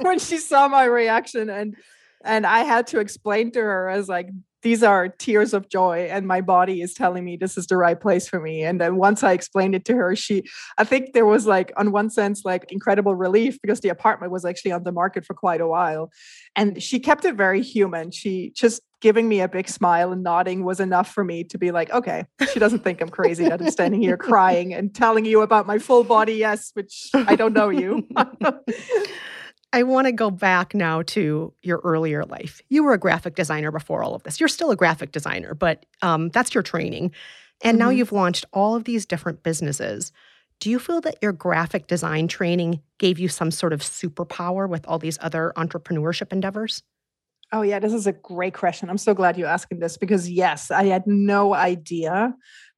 when 0.00 0.18
she 0.18 0.38
saw 0.38 0.68
my 0.68 0.84
reaction 0.84 1.50
and 1.50 1.76
and 2.24 2.46
I 2.46 2.60
had 2.60 2.86
to 2.88 3.00
explain 3.00 3.50
to 3.52 3.60
her 3.60 3.88
as 3.88 4.08
like 4.08 4.30
these 4.64 4.82
are 4.82 5.08
tears 5.08 5.52
of 5.52 5.68
joy 5.68 6.08
and 6.10 6.26
my 6.26 6.40
body 6.40 6.80
is 6.80 6.94
telling 6.94 7.22
me 7.22 7.36
this 7.36 7.58
is 7.58 7.66
the 7.66 7.76
right 7.76 8.00
place 8.00 8.26
for 8.26 8.40
me. 8.40 8.64
And 8.64 8.80
then 8.80 8.96
once 8.96 9.22
i 9.22 9.32
explained 9.32 9.74
it 9.74 9.84
to 9.84 9.94
her 9.94 10.16
she 10.16 10.42
i 10.78 10.84
think 10.84 11.12
there 11.12 11.26
was 11.26 11.46
like 11.46 11.70
on 11.76 11.92
one 11.92 12.10
sense 12.10 12.44
like 12.44 12.64
incredible 12.70 13.14
relief 13.14 13.60
because 13.60 13.80
the 13.80 13.90
apartment 13.90 14.32
was 14.32 14.44
actually 14.44 14.72
on 14.72 14.82
the 14.82 14.90
market 14.90 15.24
for 15.24 15.34
quite 15.34 15.60
a 15.60 15.68
while. 15.68 16.10
And 16.56 16.82
she 16.82 16.98
kept 16.98 17.24
it 17.24 17.34
very 17.36 17.62
human. 17.62 18.10
She 18.10 18.52
just 18.56 18.80
giving 19.00 19.28
me 19.28 19.42
a 19.42 19.48
big 19.48 19.68
smile 19.68 20.12
and 20.12 20.22
nodding 20.22 20.64
was 20.64 20.80
enough 20.80 21.12
for 21.12 21.24
me 21.24 21.44
to 21.44 21.58
be 21.58 21.70
like 21.70 21.90
okay 21.92 22.24
she 22.50 22.58
doesn't 22.58 22.82
think 22.82 23.02
i'm 23.02 23.10
crazy 23.10 23.46
that 23.46 23.60
i'm 23.60 23.70
standing 23.70 24.00
here 24.00 24.16
crying 24.16 24.72
and 24.72 24.94
telling 24.94 25.26
you 25.26 25.42
about 25.42 25.66
my 25.66 25.78
full 25.78 26.02
body 26.02 26.32
yes 26.32 26.70
which 26.72 27.10
i 27.12 27.36
don't 27.36 27.52
know 27.52 27.68
you 27.68 28.08
I 29.74 29.82
want 29.82 30.06
to 30.06 30.12
go 30.12 30.30
back 30.30 30.72
now 30.72 31.02
to 31.02 31.52
your 31.62 31.80
earlier 31.82 32.24
life. 32.24 32.62
You 32.68 32.84
were 32.84 32.92
a 32.92 32.98
graphic 32.98 33.34
designer 33.34 33.72
before 33.72 34.04
all 34.04 34.14
of 34.14 34.22
this. 34.22 34.38
You're 34.38 34.48
still 34.48 34.70
a 34.70 34.76
graphic 34.76 35.10
designer, 35.10 35.52
but 35.52 35.84
um, 36.00 36.28
that's 36.28 36.54
your 36.54 36.62
training. 36.62 37.10
And 37.60 37.76
mm-hmm. 37.76 37.84
now 37.84 37.90
you've 37.90 38.12
launched 38.12 38.44
all 38.52 38.76
of 38.76 38.84
these 38.84 39.04
different 39.04 39.42
businesses. 39.42 40.12
Do 40.60 40.70
you 40.70 40.78
feel 40.78 41.00
that 41.00 41.16
your 41.20 41.32
graphic 41.32 41.88
design 41.88 42.28
training 42.28 42.82
gave 42.98 43.18
you 43.18 43.26
some 43.26 43.50
sort 43.50 43.72
of 43.72 43.80
superpower 43.80 44.68
with 44.68 44.86
all 44.86 45.00
these 45.00 45.18
other 45.20 45.52
entrepreneurship 45.56 46.32
endeavors? 46.32 46.84
Oh, 47.52 47.62
yeah, 47.62 47.80
this 47.80 47.92
is 47.92 48.06
a 48.06 48.12
great 48.12 48.54
question. 48.54 48.88
I'm 48.88 48.96
so 48.96 49.12
glad 49.12 49.36
you're 49.36 49.48
asking 49.48 49.80
this 49.80 49.96
because, 49.96 50.30
yes, 50.30 50.70
I 50.70 50.84
had 50.84 51.04
no 51.04 51.52
idea 51.52 52.32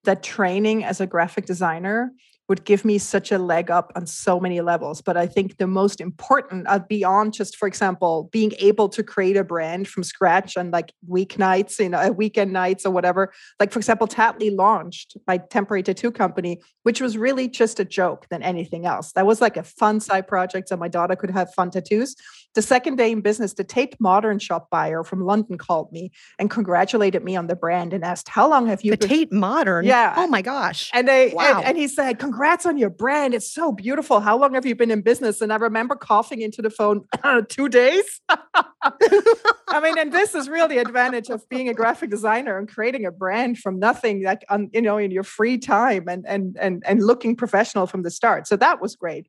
that 0.05 0.23
training 0.23 0.83
as 0.83 1.03
a 1.03 1.07
graphic 1.07 1.45
designer 1.45 2.13
would 2.49 2.65
give 2.65 2.85
me 2.85 2.99
such 2.99 3.33
a 3.33 3.39
leg 3.39 3.71
up 3.71 3.93
on 3.97 4.07
so 4.07 4.39
many 4.39 4.61
levels. 4.61 5.03
But 5.03 5.17
I 5.17 5.27
think 5.27 5.59
the 5.59 5.67
most 5.67 6.01
important, 6.01 6.67
uh, 6.69 6.79
beyond 6.79 7.35
just, 7.35 7.57
for 7.57 7.67
example, 7.67 8.29
being 8.33 8.53
able 8.59 8.89
to 8.91 9.03
create 9.03 9.37
a 9.37 9.45
brand 9.45 9.89
from 9.89 10.05
scratch 10.05 10.57
on 10.57 10.71
like 10.71 10.93
weeknights, 11.09 11.79
you 11.79 11.89
know, 11.89 11.99
uh, 11.99 12.11
weekend 12.11 12.53
nights 12.53 12.87
or 12.87 12.91
whatever. 12.93 13.33
Like, 13.59 13.73
for 13.73 13.79
example, 13.79 14.07
Tattly 14.07 14.55
launched 14.55 15.17
my 15.27 15.39
temporary 15.39 15.83
tattoo 15.83 16.13
company, 16.13 16.61
which 16.85 17.01
was 17.01 17.19
really 17.19 17.49
just 17.49 17.81
a 17.81 17.85
joke 17.85 18.27
than 18.31 18.43
anything 18.43 18.87
else. 18.87 19.13
That 19.13 19.27
was 19.27 19.41
like 19.41 19.57
a 19.57 19.63
fun 19.63 20.01
side 20.01 20.29
project 20.29 20.69
so 20.69 20.77
my 20.77 20.89
daughter 20.89 21.17
could 21.17 21.31
have 21.31 21.53
fun 21.55 21.71
tattoos. 21.71 22.15
The 22.57 22.63
second 22.63 22.97
day 22.97 23.13
in 23.13 23.21
business, 23.21 23.53
the 23.53 23.65
Tate 23.65 24.01
Modern 24.01 24.39
shop 24.39 24.71
buyer 24.71 25.05
from 25.05 25.21
London 25.21 25.59
called 25.59 25.93
me 25.93 26.11
and 26.39 26.49
congratulated 26.49 27.23
me 27.23 27.37
on 27.37 27.49
the 27.49 27.55
brand 27.55 27.93
and 27.93 28.03
asked, 28.03 28.31
How 28.31 28.49
long 28.49 28.67
have 28.67 28.83
you 28.83 28.93
the 28.93 28.97
been? 28.97 29.09
Tate 29.11 29.33
Modern? 29.33 29.85
Yeah. 29.85 30.15
Oh 30.17 30.27
my 30.27 30.41
gosh. 30.41 30.91
And 30.95 31.07
they 31.07 31.35
Wow. 31.35 31.59
and, 31.59 31.67
and 31.67 31.77
he 31.77 31.87
said, 31.87 32.19
"Congrats 32.19 32.65
on 32.65 32.79
your 32.79 32.89
brand. 32.89 33.35
It's 33.35 33.53
so 33.53 33.73
beautiful. 33.73 34.21
How 34.21 34.39
long 34.39 34.55
have 34.55 34.65
you 34.65 34.75
been 34.75 34.91
in 34.91 35.03
business?" 35.03 35.43
And 35.43 35.53
I 35.53 35.57
remember 35.57 35.97
coughing 35.97 36.41
into 36.41 36.63
the 36.63 36.71
phone, 36.71 37.05
two 37.49 37.69
days. 37.69 38.23
I 38.31 39.81
mean, 39.83 39.99
and 39.99 40.11
this 40.11 40.35
is 40.35 40.49
really 40.49 40.77
the 40.77 40.81
advantage 40.81 41.29
of 41.29 41.47
being 41.51 41.69
a 41.69 41.75
graphic 41.75 42.09
designer 42.09 42.57
and 42.57 42.67
creating 42.67 43.05
a 43.05 43.13
brand 43.13 43.59
from 43.59 43.79
nothing, 43.79 44.25
like 44.25 44.47
on 44.49 44.71
you 44.73 44.81
know 44.81 44.97
in 44.97 45.11
your 45.11 45.25
free 45.25 45.59
time 45.59 46.09
and 46.09 46.25
and 46.27 46.57
and 46.59 46.83
and 46.87 47.05
looking 47.05 47.37
professional 47.37 47.87
from 47.87 48.03
the 48.03 48.11
start. 48.11 48.49
So 48.49 48.57
that 48.57 48.81
was 48.81 48.97
great. 48.97 49.29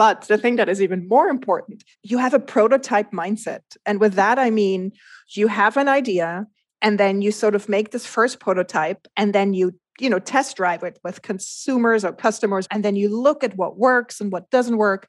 But 0.00 0.22
the 0.28 0.38
thing 0.38 0.56
that 0.56 0.70
is 0.70 0.80
even 0.80 1.06
more 1.08 1.28
important, 1.28 1.84
you 2.02 2.16
have 2.16 2.32
a 2.32 2.40
prototype 2.40 3.12
mindset. 3.12 3.76
And 3.84 4.00
with 4.00 4.14
that, 4.14 4.38
I 4.38 4.48
mean, 4.48 4.92
you 5.36 5.46
have 5.48 5.76
an 5.76 5.88
idea 5.88 6.46
and 6.80 6.98
then 6.98 7.20
you 7.20 7.30
sort 7.30 7.54
of 7.54 7.68
make 7.68 7.90
this 7.90 8.06
first 8.06 8.40
prototype 8.40 9.06
and 9.14 9.34
then 9.34 9.52
you 9.52 9.72
you 9.98 10.08
know 10.08 10.18
test 10.18 10.56
drive 10.56 10.82
it 10.84 10.98
with 11.04 11.20
consumers 11.20 12.02
or 12.02 12.12
customers 12.14 12.66
and 12.70 12.82
then 12.82 12.96
you 12.96 13.14
look 13.14 13.44
at 13.44 13.58
what 13.58 13.76
works 13.76 14.22
and 14.22 14.32
what 14.32 14.50
doesn't 14.50 14.78
work 14.78 15.06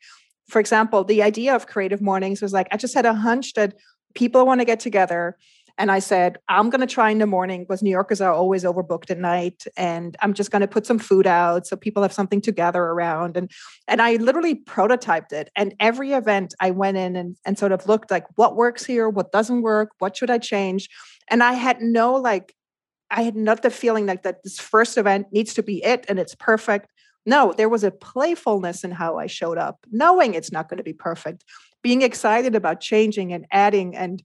for 0.50 0.60
example 0.60 1.06
the 1.06 1.24
idea 1.24 1.56
of 1.56 1.68
creative 1.68 2.02
mornings 2.02 2.42
was 2.42 2.52
like 2.52 2.68
i 2.74 2.76
just 2.76 2.94
had 2.94 3.06
a 3.06 3.14
hunch 3.14 3.54
that 3.54 3.74
people 4.14 4.46
want 4.46 4.60
to 4.60 4.66
get 4.66 4.82
together 4.82 5.38
and 5.82 5.92
i 5.92 5.98
said 5.98 6.38
i'm 6.48 6.70
going 6.70 6.80
to 6.80 6.94
try 6.94 7.10
in 7.10 7.18
the 7.18 7.26
morning 7.26 7.64
because 7.64 7.82
new 7.82 7.90
yorkers 7.90 8.22
are 8.22 8.32
always 8.32 8.64
overbooked 8.64 9.10
at 9.10 9.18
night 9.18 9.64
and 9.76 10.16
i'm 10.22 10.34
just 10.34 10.52
going 10.52 10.62
to 10.62 10.68
put 10.68 10.86
some 10.86 11.00
food 11.00 11.26
out 11.26 11.66
so 11.66 11.76
people 11.76 12.04
have 12.04 12.14
something 12.14 12.40
to 12.40 12.52
gather 12.52 12.84
around. 12.84 13.36
And 13.36 13.50
and 13.88 14.02
i 14.02 14.16
literally 14.16 14.56
prototyped 14.56 15.34
it 15.34 15.50
and 15.56 15.74
every 15.80 16.14
event 16.14 16.54
i 16.62 16.70
went 16.72 16.98
in 16.98 17.16
and, 17.16 17.36
and 17.46 17.58
sort 17.58 17.72
of 17.72 17.88
looked 17.88 18.12
like 18.12 18.26
what 18.36 18.56
works 18.56 18.86
here 18.86 19.10
what 19.10 19.32
doesn't 19.32 19.64
work 19.64 19.90
what 20.00 20.16
should 20.16 20.30
i 20.30 20.38
change? 20.38 20.88
And 21.30 21.44
i 21.44 21.54
had 21.54 21.82
no 21.82 22.14
like 22.14 22.54
i 23.10 23.24
had 23.24 23.36
not 23.36 23.64
the 23.64 23.72
feeling 23.72 24.06
like 24.06 24.24
that 24.24 24.44
this 24.44 24.60
first 24.60 24.98
event 24.98 25.28
needs 25.32 25.54
to 25.56 25.64
be 25.64 25.84
it 25.84 26.06
and 26.08 26.20
it's 26.20 26.36
perfect. 26.36 26.92
No 27.26 27.54
there 27.58 27.70
was 27.70 27.84
a 27.84 27.92
playfulness 27.92 28.84
in 28.84 28.92
how 28.92 29.18
i 29.18 29.28
showed 29.28 29.58
up 29.58 29.78
knowing 29.92 30.34
it's 30.34 30.52
not 30.52 30.70
going 30.70 30.78
to 30.78 30.92
be 30.92 30.94
perfect 30.94 31.44
being 31.84 32.04
excited 32.04 32.54
about 32.56 32.80
changing 32.80 33.34
and 33.34 33.46
adding 33.52 33.96
and 33.96 34.22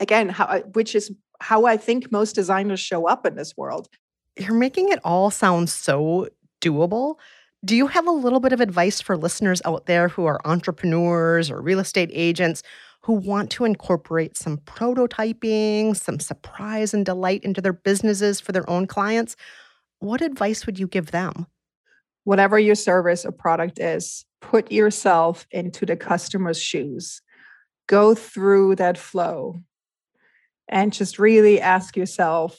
again 0.00 0.28
how 0.28 0.44
I- 0.46 0.60
which 0.72 0.94
is 0.94 1.10
how 1.40 1.66
i 1.66 1.76
think 1.76 2.10
most 2.12 2.34
designers 2.34 2.80
show 2.80 3.06
up 3.06 3.26
in 3.26 3.34
this 3.36 3.56
world 3.56 3.88
You're 4.38 4.54
making 4.54 4.88
it 4.90 4.98
all 5.04 5.30
sound 5.30 5.68
so 5.70 6.28
doable. 6.60 7.16
Do 7.64 7.76
you 7.76 7.86
have 7.86 8.06
a 8.06 8.10
little 8.24 8.40
bit 8.40 8.52
of 8.52 8.60
advice 8.60 9.00
for 9.00 9.16
listeners 9.16 9.62
out 9.64 9.86
there 9.86 10.08
who 10.08 10.24
are 10.26 10.40
entrepreneurs 10.44 11.50
or 11.50 11.60
real 11.62 11.78
estate 11.78 12.10
agents 12.12 12.62
who 13.02 13.12
want 13.14 13.50
to 13.50 13.64
incorporate 13.64 14.36
some 14.36 14.58
prototyping, 14.58 15.96
some 15.96 16.18
surprise 16.20 16.92
and 16.94 17.04
delight 17.06 17.44
into 17.44 17.60
their 17.60 17.72
businesses 17.72 18.40
for 18.40 18.52
their 18.52 18.68
own 18.68 18.86
clients? 18.86 19.36
What 20.00 20.20
advice 20.20 20.66
would 20.66 20.78
you 20.78 20.88
give 20.88 21.10
them? 21.12 21.46
whatever 22.24 22.58
your 22.58 22.74
service 22.74 23.24
or 23.26 23.32
product 23.32 23.78
is, 23.78 24.24
put 24.40 24.72
yourself 24.72 25.46
into 25.50 25.84
the 25.86 25.96
customer's 25.96 26.60
shoes. 26.60 27.20
Go 27.86 28.14
through 28.14 28.76
that 28.76 28.96
flow 28.98 29.62
and 30.68 30.92
just 30.92 31.18
really 31.18 31.60
ask 31.60 31.96
yourself, 31.96 32.58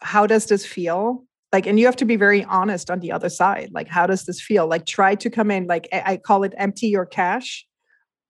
how 0.00 0.26
does 0.26 0.46
this 0.46 0.64
feel? 0.64 1.24
Like, 1.52 1.66
and 1.66 1.78
you 1.80 1.86
have 1.86 1.96
to 1.96 2.04
be 2.04 2.16
very 2.16 2.44
honest 2.44 2.90
on 2.90 3.00
the 3.00 3.10
other 3.12 3.28
side. 3.28 3.70
Like, 3.72 3.88
how 3.88 4.06
does 4.06 4.24
this 4.24 4.40
feel? 4.40 4.66
Like, 4.66 4.86
try 4.86 5.14
to 5.16 5.30
come 5.30 5.50
in, 5.50 5.66
like, 5.66 5.88
I 5.92 6.18
call 6.18 6.44
it 6.44 6.54
empty 6.56 6.88
your 6.88 7.06
cache, 7.06 7.66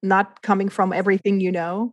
not 0.02 0.42
coming 0.42 0.68
from 0.68 0.92
everything 0.92 1.40
you 1.40 1.52
know. 1.52 1.92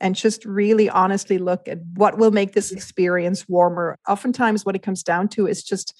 And 0.00 0.14
just 0.14 0.44
really 0.44 0.88
honestly 0.88 1.38
look 1.38 1.68
at 1.68 1.78
what 1.94 2.16
will 2.16 2.30
make 2.30 2.52
this 2.52 2.70
experience 2.72 3.48
warmer. 3.48 3.98
Oftentimes, 4.08 4.64
what 4.64 4.76
it 4.76 4.82
comes 4.82 5.02
down 5.02 5.28
to 5.30 5.46
is 5.46 5.62
just 5.62 5.94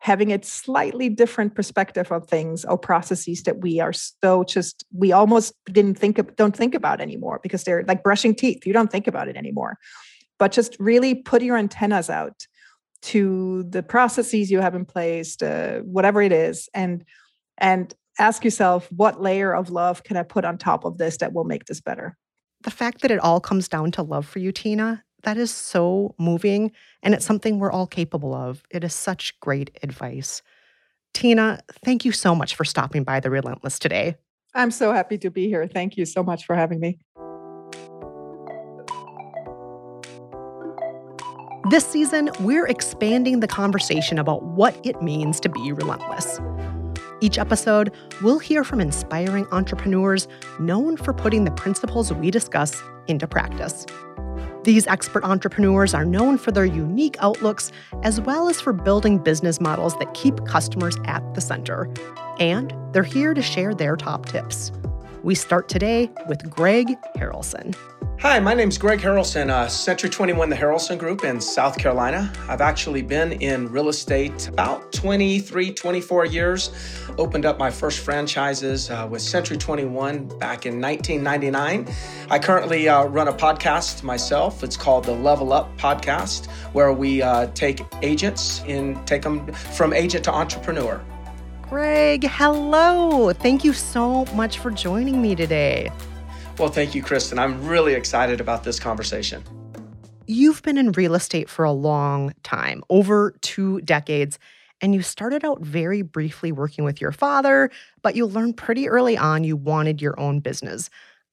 having 0.00 0.32
a 0.32 0.42
slightly 0.42 1.08
different 1.08 1.54
perspective 1.54 2.12
of 2.12 2.28
things 2.28 2.64
or 2.64 2.78
processes 2.78 3.42
that 3.44 3.60
we 3.60 3.80
are 3.80 3.92
so 3.92 4.44
just 4.44 4.84
we 4.94 5.12
almost 5.12 5.54
didn't 5.66 5.98
think 5.98 6.18
of 6.18 6.36
don't 6.36 6.56
think 6.56 6.74
about 6.74 7.00
anymore 7.00 7.40
because 7.42 7.64
they're 7.64 7.84
like 7.88 8.02
brushing 8.02 8.34
teeth. 8.34 8.66
You 8.66 8.72
don't 8.72 8.90
think 8.90 9.06
about 9.06 9.28
it 9.28 9.36
anymore. 9.36 9.78
But 10.38 10.52
just 10.52 10.76
really 10.78 11.14
put 11.14 11.42
your 11.42 11.56
antennas 11.56 12.10
out 12.10 12.46
to 13.02 13.64
the 13.64 13.82
processes 13.82 14.50
you 14.50 14.60
have 14.60 14.74
in 14.74 14.84
place 14.84 15.36
to 15.36 15.82
whatever 15.84 16.20
it 16.20 16.32
is 16.32 16.68
and 16.74 17.04
and 17.58 17.94
ask 18.18 18.44
yourself 18.44 18.90
what 18.92 19.20
layer 19.20 19.54
of 19.54 19.70
love 19.70 20.02
can 20.02 20.16
i 20.16 20.22
put 20.22 20.44
on 20.44 20.58
top 20.58 20.84
of 20.84 20.98
this 20.98 21.18
that 21.18 21.32
will 21.32 21.44
make 21.44 21.64
this 21.64 21.80
better? 21.80 22.16
The 22.62 22.70
fact 22.70 23.02
that 23.02 23.10
it 23.10 23.20
all 23.20 23.40
comes 23.40 23.68
down 23.68 23.92
to 23.92 24.02
love 24.02 24.26
for 24.26 24.40
you, 24.40 24.52
Tina, 24.52 25.04
that 25.26 25.36
is 25.36 25.50
so 25.50 26.14
moving. 26.18 26.72
And 27.02 27.12
it's 27.12 27.26
something 27.26 27.58
we're 27.58 27.72
all 27.72 27.86
capable 27.86 28.32
of. 28.32 28.62
It 28.70 28.84
is 28.84 28.94
such 28.94 29.38
great 29.40 29.76
advice. 29.82 30.40
Tina, 31.12 31.60
thank 31.84 32.04
you 32.04 32.12
so 32.12 32.34
much 32.34 32.54
for 32.54 32.64
stopping 32.64 33.02
by 33.04 33.20
The 33.20 33.28
Relentless 33.30 33.78
today. 33.78 34.16
i'm 34.54 34.70
so 34.70 34.92
happy 34.92 35.18
to 35.18 35.30
be 35.30 35.48
here 35.48 35.66
thank 35.66 35.96
you 35.98 36.06
so 36.06 36.22
much 36.22 36.46
for 36.46 36.54
having 36.54 36.80
me 36.80 36.98
This 41.68 41.84
season, 41.84 42.30
we're 42.38 42.68
expanding 42.68 43.40
the 43.40 43.48
conversation 43.48 44.20
about 44.20 44.44
what 44.44 44.78
it 44.86 45.02
means 45.02 45.40
to 45.40 45.48
be 45.48 45.72
relentless. 45.72 46.38
Each 47.20 47.38
episode, 47.38 47.92
we'll 48.22 48.38
hear 48.38 48.62
from 48.62 48.80
inspiring 48.80 49.48
entrepreneurs 49.50 50.28
known 50.60 50.96
for 50.96 51.12
putting 51.12 51.44
the 51.44 51.50
principles 51.50 52.12
we 52.12 52.30
discuss 52.30 52.80
into 53.08 53.26
practice. 53.26 53.84
These 54.66 54.88
expert 54.88 55.22
entrepreneurs 55.22 55.94
are 55.94 56.04
known 56.04 56.38
for 56.38 56.50
their 56.50 56.64
unique 56.64 57.16
outlooks 57.20 57.70
as 58.02 58.20
well 58.20 58.48
as 58.48 58.60
for 58.60 58.72
building 58.72 59.18
business 59.18 59.60
models 59.60 59.96
that 60.00 60.12
keep 60.12 60.44
customers 60.44 60.96
at 61.04 61.22
the 61.34 61.40
center. 61.40 61.88
And 62.40 62.74
they're 62.92 63.04
here 63.04 63.32
to 63.32 63.42
share 63.42 63.74
their 63.74 63.94
top 63.94 64.26
tips. 64.26 64.72
We 65.22 65.36
start 65.36 65.68
today 65.68 66.10
with 66.28 66.50
Greg 66.50 66.96
Harrelson. 67.14 67.76
Hi, 68.28 68.40
my 68.40 68.54
name's 68.54 68.76
Greg 68.76 68.98
Harrelson, 68.98 69.50
uh, 69.50 69.68
Century 69.68 70.10
21, 70.10 70.50
the 70.50 70.56
Harrelson 70.56 70.98
Group 70.98 71.22
in 71.22 71.40
South 71.40 71.78
Carolina. 71.78 72.32
I've 72.48 72.60
actually 72.60 73.00
been 73.00 73.40
in 73.40 73.70
real 73.70 73.88
estate 73.88 74.48
about 74.48 74.92
23, 74.92 75.72
24 75.72 76.26
years. 76.26 76.72
Opened 77.18 77.46
up 77.46 77.56
my 77.56 77.70
first 77.70 78.00
franchises 78.00 78.90
uh, 78.90 79.06
with 79.08 79.22
Century 79.22 79.56
21 79.56 80.26
back 80.40 80.66
in 80.66 80.80
1999. 80.80 81.86
I 82.28 82.38
currently 82.40 82.88
uh, 82.88 83.04
run 83.04 83.28
a 83.28 83.32
podcast 83.32 84.02
myself. 84.02 84.64
It's 84.64 84.76
called 84.76 85.04
the 85.04 85.14
Level 85.14 85.52
Up 85.52 85.78
Podcast, 85.78 86.50
where 86.72 86.92
we 86.92 87.22
uh, 87.22 87.46
take 87.54 87.80
agents 88.02 88.60
and 88.66 89.06
take 89.06 89.22
them 89.22 89.52
from 89.52 89.92
agent 89.92 90.24
to 90.24 90.32
entrepreneur. 90.32 91.00
Greg, 91.70 92.24
hello. 92.24 93.32
Thank 93.32 93.62
you 93.62 93.72
so 93.72 94.24
much 94.34 94.58
for 94.58 94.72
joining 94.72 95.22
me 95.22 95.36
today. 95.36 95.92
Well, 96.58 96.70
thank 96.70 96.94
you, 96.94 97.02
Kristen. 97.02 97.38
I'm 97.38 97.66
really 97.66 97.92
excited 97.92 98.40
about 98.40 98.64
this 98.64 98.80
conversation. 98.80 99.44
You've 100.26 100.62
been 100.62 100.78
in 100.78 100.92
real 100.92 101.14
estate 101.14 101.50
for 101.50 101.66
a 101.66 101.72
long 101.72 102.32
time, 102.44 102.82
over 102.88 103.34
two 103.42 103.82
decades, 103.82 104.38
and 104.80 104.94
you 104.94 105.02
started 105.02 105.44
out 105.44 105.60
very 105.60 106.00
briefly 106.00 106.52
working 106.52 106.84
with 106.84 106.98
your 106.98 107.12
father, 107.12 107.70
but 108.02 108.16
you 108.16 108.24
learned 108.24 108.56
pretty 108.56 108.88
early 108.88 109.18
on 109.18 109.44
you 109.44 109.54
wanted 109.54 110.00
your 110.00 110.18
own 110.18 110.40
business. 110.40 110.88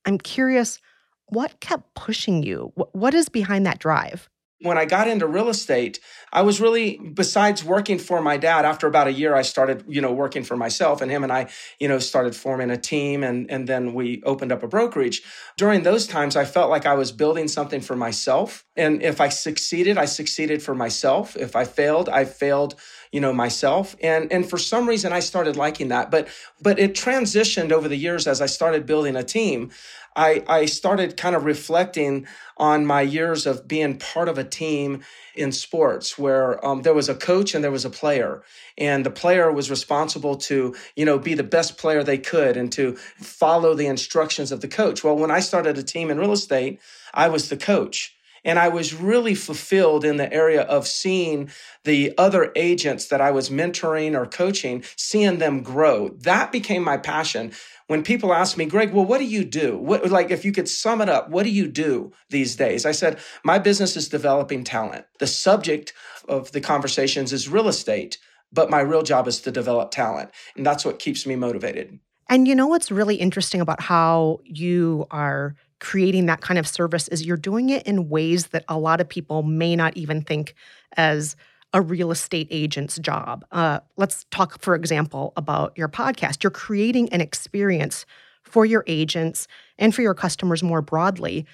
I'm 0.05 0.17
curious, 0.17 0.79
what 1.27 1.59
kept 1.61 1.95
pushing 1.95 2.43
you? 2.43 2.73
What 2.75 3.13
is 3.13 3.29
behind 3.29 3.65
that 3.65 3.79
drive? 3.79 4.29
When 4.63 4.77
I 4.77 4.85
got 4.85 5.07
into 5.07 5.27
real 5.27 5.49
estate, 5.49 5.99
I 6.31 6.41
was 6.41 6.61
really, 6.61 6.97
besides 6.97 7.63
working 7.63 7.99
for 7.99 8.21
my 8.21 8.37
dad, 8.37 8.65
after 8.65 8.87
about 8.87 9.07
a 9.07 9.13
year, 9.13 9.35
I 9.35 9.41
started, 9.41 9.83
you 9.87 10.01
know, 10.01 10.11
working 10.13 10.43
for 10.43 10.55
myself 10.55 11.01
and 11.01 11.11
him 11.11 11.23
and 11.23 11.31
I, 11.31 11.49
you 11.79 11.87
know, 11.87 11.99
started 11.99 12.35
forming 12.35 12.71
a 12.71 12.77
team 12.77 13.23
and, 13.23 13.51
and 13.51 13.67
then 13.67 13.93
we 13.93 14.23
opened 14.23 14.51
up 14.51 14.63
a 14.63 14.67
brokerage. 14.67 15.21
During 15.57 15.83
those 15.83 16.07
times, 16.07 16.35
I 16.35 16.45
felt 16.45 16.69
like 16.69 16.85
I 16.85 16.95
was 16.95 17.11
building 17.11 17.47
something 17.47 17.81
for 17.81 17.95
myself. 17.95 18.65
And 18.75 19.03
if 19.03 19.19
I 19.19 19.29
succeeded, 19.29 19.97
I 19.97 20.05
succeeded 20.05 20.63
for 20.63 20.73
myself. 20.73 21.35
If 21.35 21.55
I 21.55 21.65
failed, 21.65 22.07
I 22.07 22.23
failed, 22.25 22.75
you 23.13 23.21
know, 23.21 23.31
myself. 23.31 23.95
And, 24.01 24.29
and 24.33 24.49
for 24.49 24.57
some 24.57 24.89
reason, 24.89 25.13
I 25.13 25.19
started 25.19 25.55
liking 25.55 25.89
that. 25.89 26.09
But, 26.09 26.27
but 26.59 26.79
it 26.79 26.95
transitioned 26.95 27.71
over 27.71 27.87
the 27.87 27.95
years 27.95 28.25
as 28.27 28.41
I 28.41 28.47
started 28.47 28.87
building 28.87 29.15
a 29.15 29.23
team. 29.23 29.69
I, 30.15 30.43
I 30.47 30.65
started 30.65 31.15
kind 31.15 31.35
of 31.35 31.45
reflecting 31.45 32.27
on 32.57 32.85
my 32.85 33.01
years 33.01 33.45
of 33.45 33.67
being 33.67 33.97
part 33.97 34.29
of 34.29 34.37
a 34.37 34.43
team 34.43 35.03
in 35.35 35.51
sports 35.51 36.17
where 36.17 36.63
um, 36.65 36.81
there 36.81 36.93
was 36.93 37.09
a 37.09 37.15
coach 37.15 37.53
and 37.53 37.63
there 37.63 37.71
was 37.71 37.85
a 37.85 37.89
player 37.89 38.43
and 38.77 39.05
the 39.05 39.11
player 39.11 39.51
was 39.51 39.69
responsible 39.69 40.35
to 40.35 40.75
you 40.95 41.05
know 41.05 41.17
be 41.17 41.33
the 41.33 41.43
best 41.43 41.77
player 41.77 42.03
they 42.03 42.17
could 42.17 42.55
and 42.55 42.71
to 42.71 42.95
follow 43.17 43.73
the 43.73 43.87
instructions 43.87 44.51
of 44.51 44.61
the 44.61 44.67
coach 44.67 45.03
well 45.03 45.17
when 45.17 45.31
i 45.31 45.39
started 45.39 45.77
a 45.77 45.83
team 45.83 46.11
in 46.11 46.19
real 46.19 46.31
estate 46.31 46.79
i 47.15 47.27
was 47.27 47.49
the 47.49 47.57
coach 47.57 48.15
and 48.43 48.59
I 48.59 48.69
was 48.69 48.93
really 48.93 49.35
fulfilled 49.35 50.03
in 50.03 50.17
the 50.17 50.31
area 50.31 50.61
of 50.61 50.87
seeing 50.87 51.49
the 51.83 52.13
other 52.17 52.51
agents 52.55 53.07
that 53.07 53.21
I 53.21 53.31
was 53.31 53.49
mentoring 53.49 54.15
or 54.15 54.25
coaching, 54.25 54.83
seeing 54.95 55.37
them 55.39 55.63
grow. 55.63 56.09
That 56.09 56.51
became 56.51 56.83
my 56.83 56.97
passion. 56.97 57.51
When 57.87 58.03
people 58.03 58.33
ask 58.33 58.57
me, 58.57 58.65
Greg, 58.65 58.93
well, 58.93 59.05
what 59.05 59.19
do 59.19 59.25
you 59.25 59.43
do? 59.43 59.77
What, 59.77 60.09
like, 60.09 60.31
if 60.31 60.45
you 60.45 60.51
could 60.51 60.69
sum 60.69 61.01
it 61.01 61.09
up, 61.09 61.29
what 61.29 61.43
do 61.43 61.49
you 61.49 61.67
do 61.67 62.13
these 62.29 62.55
days? 62.55 62.85
I 62.85 62.91
said, 62.91 63.19
my 63.43 63.59
business 63.59 63.97
is 63.97 64.09
developing 64.09 64.63
talent. 64.63 65.05
The 65.19 65.27
subject 65.27 65.93
of 66.27 66.51
the 66.53 66.61
conversations 66.61 67.33
is 67.33 67.49
real 67.49 67.67
estate, 67.67 68.17
but 68.51 68.69
my 68.69 68.79
real 68.79 69.03
job 69.03 69.27
is 69.27 69.41
to 69.41 69.51
develop 69.51 69.91
talent. 69.91 70.31
And 70.55 70.65
that's 70.65 70.85
what 70.85 70.99
keeps 70.99 71.25
me 71.25 71.35
motivated. 71.35 71.99
And 72.29 72.47
you 72.47 72.55
know 72.55 72.67
what's 72.67 72.89
really 72.89 73.15
interesting 73.15 73.59
about 73.59 73.81
how 73.81 74.39
you 74.45 75.05
are 75.11 75.55
creating 75.83 76.27
that 76.27 76.39
kind 76.39 76.57
of 76.57 76.65
service 76.65 77.09
is 77.09 77.25
you're 77.25 77.35
doing 77.35 77.69
it 77.69 77.85
in 77.85 78.07
ways 78.07 78.47
that 78.47 78.63
a 78.69 78.77
lot 78.77 79.01
of 79.01 79.09
people 79.09 79.43
may 79.43 79.75
not 79.75 79.95
even 79.97 80.21
think 80.21 80.55
as 80.95 81.35
a 81.73 81.81
real 81.81 82.09
estate 82.09 82.47
agent's 82.49 82.97
job. 82.99 83.43
Uh, 83.51 83.81
let's 83.97 84.25
talk, 84.31 84.61
for 84.61 84.75
example, 84.75 85.33
about 85.35 85.77
your 85.77 85.89
podcast. 85.89 86.41
You're 86.41 86.51
creating 86.51 87.11
an 87.11 87.19
experience 87.19 88.05
for 88.43 88.65
your 88.65 88.85
agents 88.87 89.45
and 89.77 89.93
for 89.93 90.01
your 90.01 90.13
customers 90.13 90.63
more 90.63 90.81
broadly. 90.81 91.45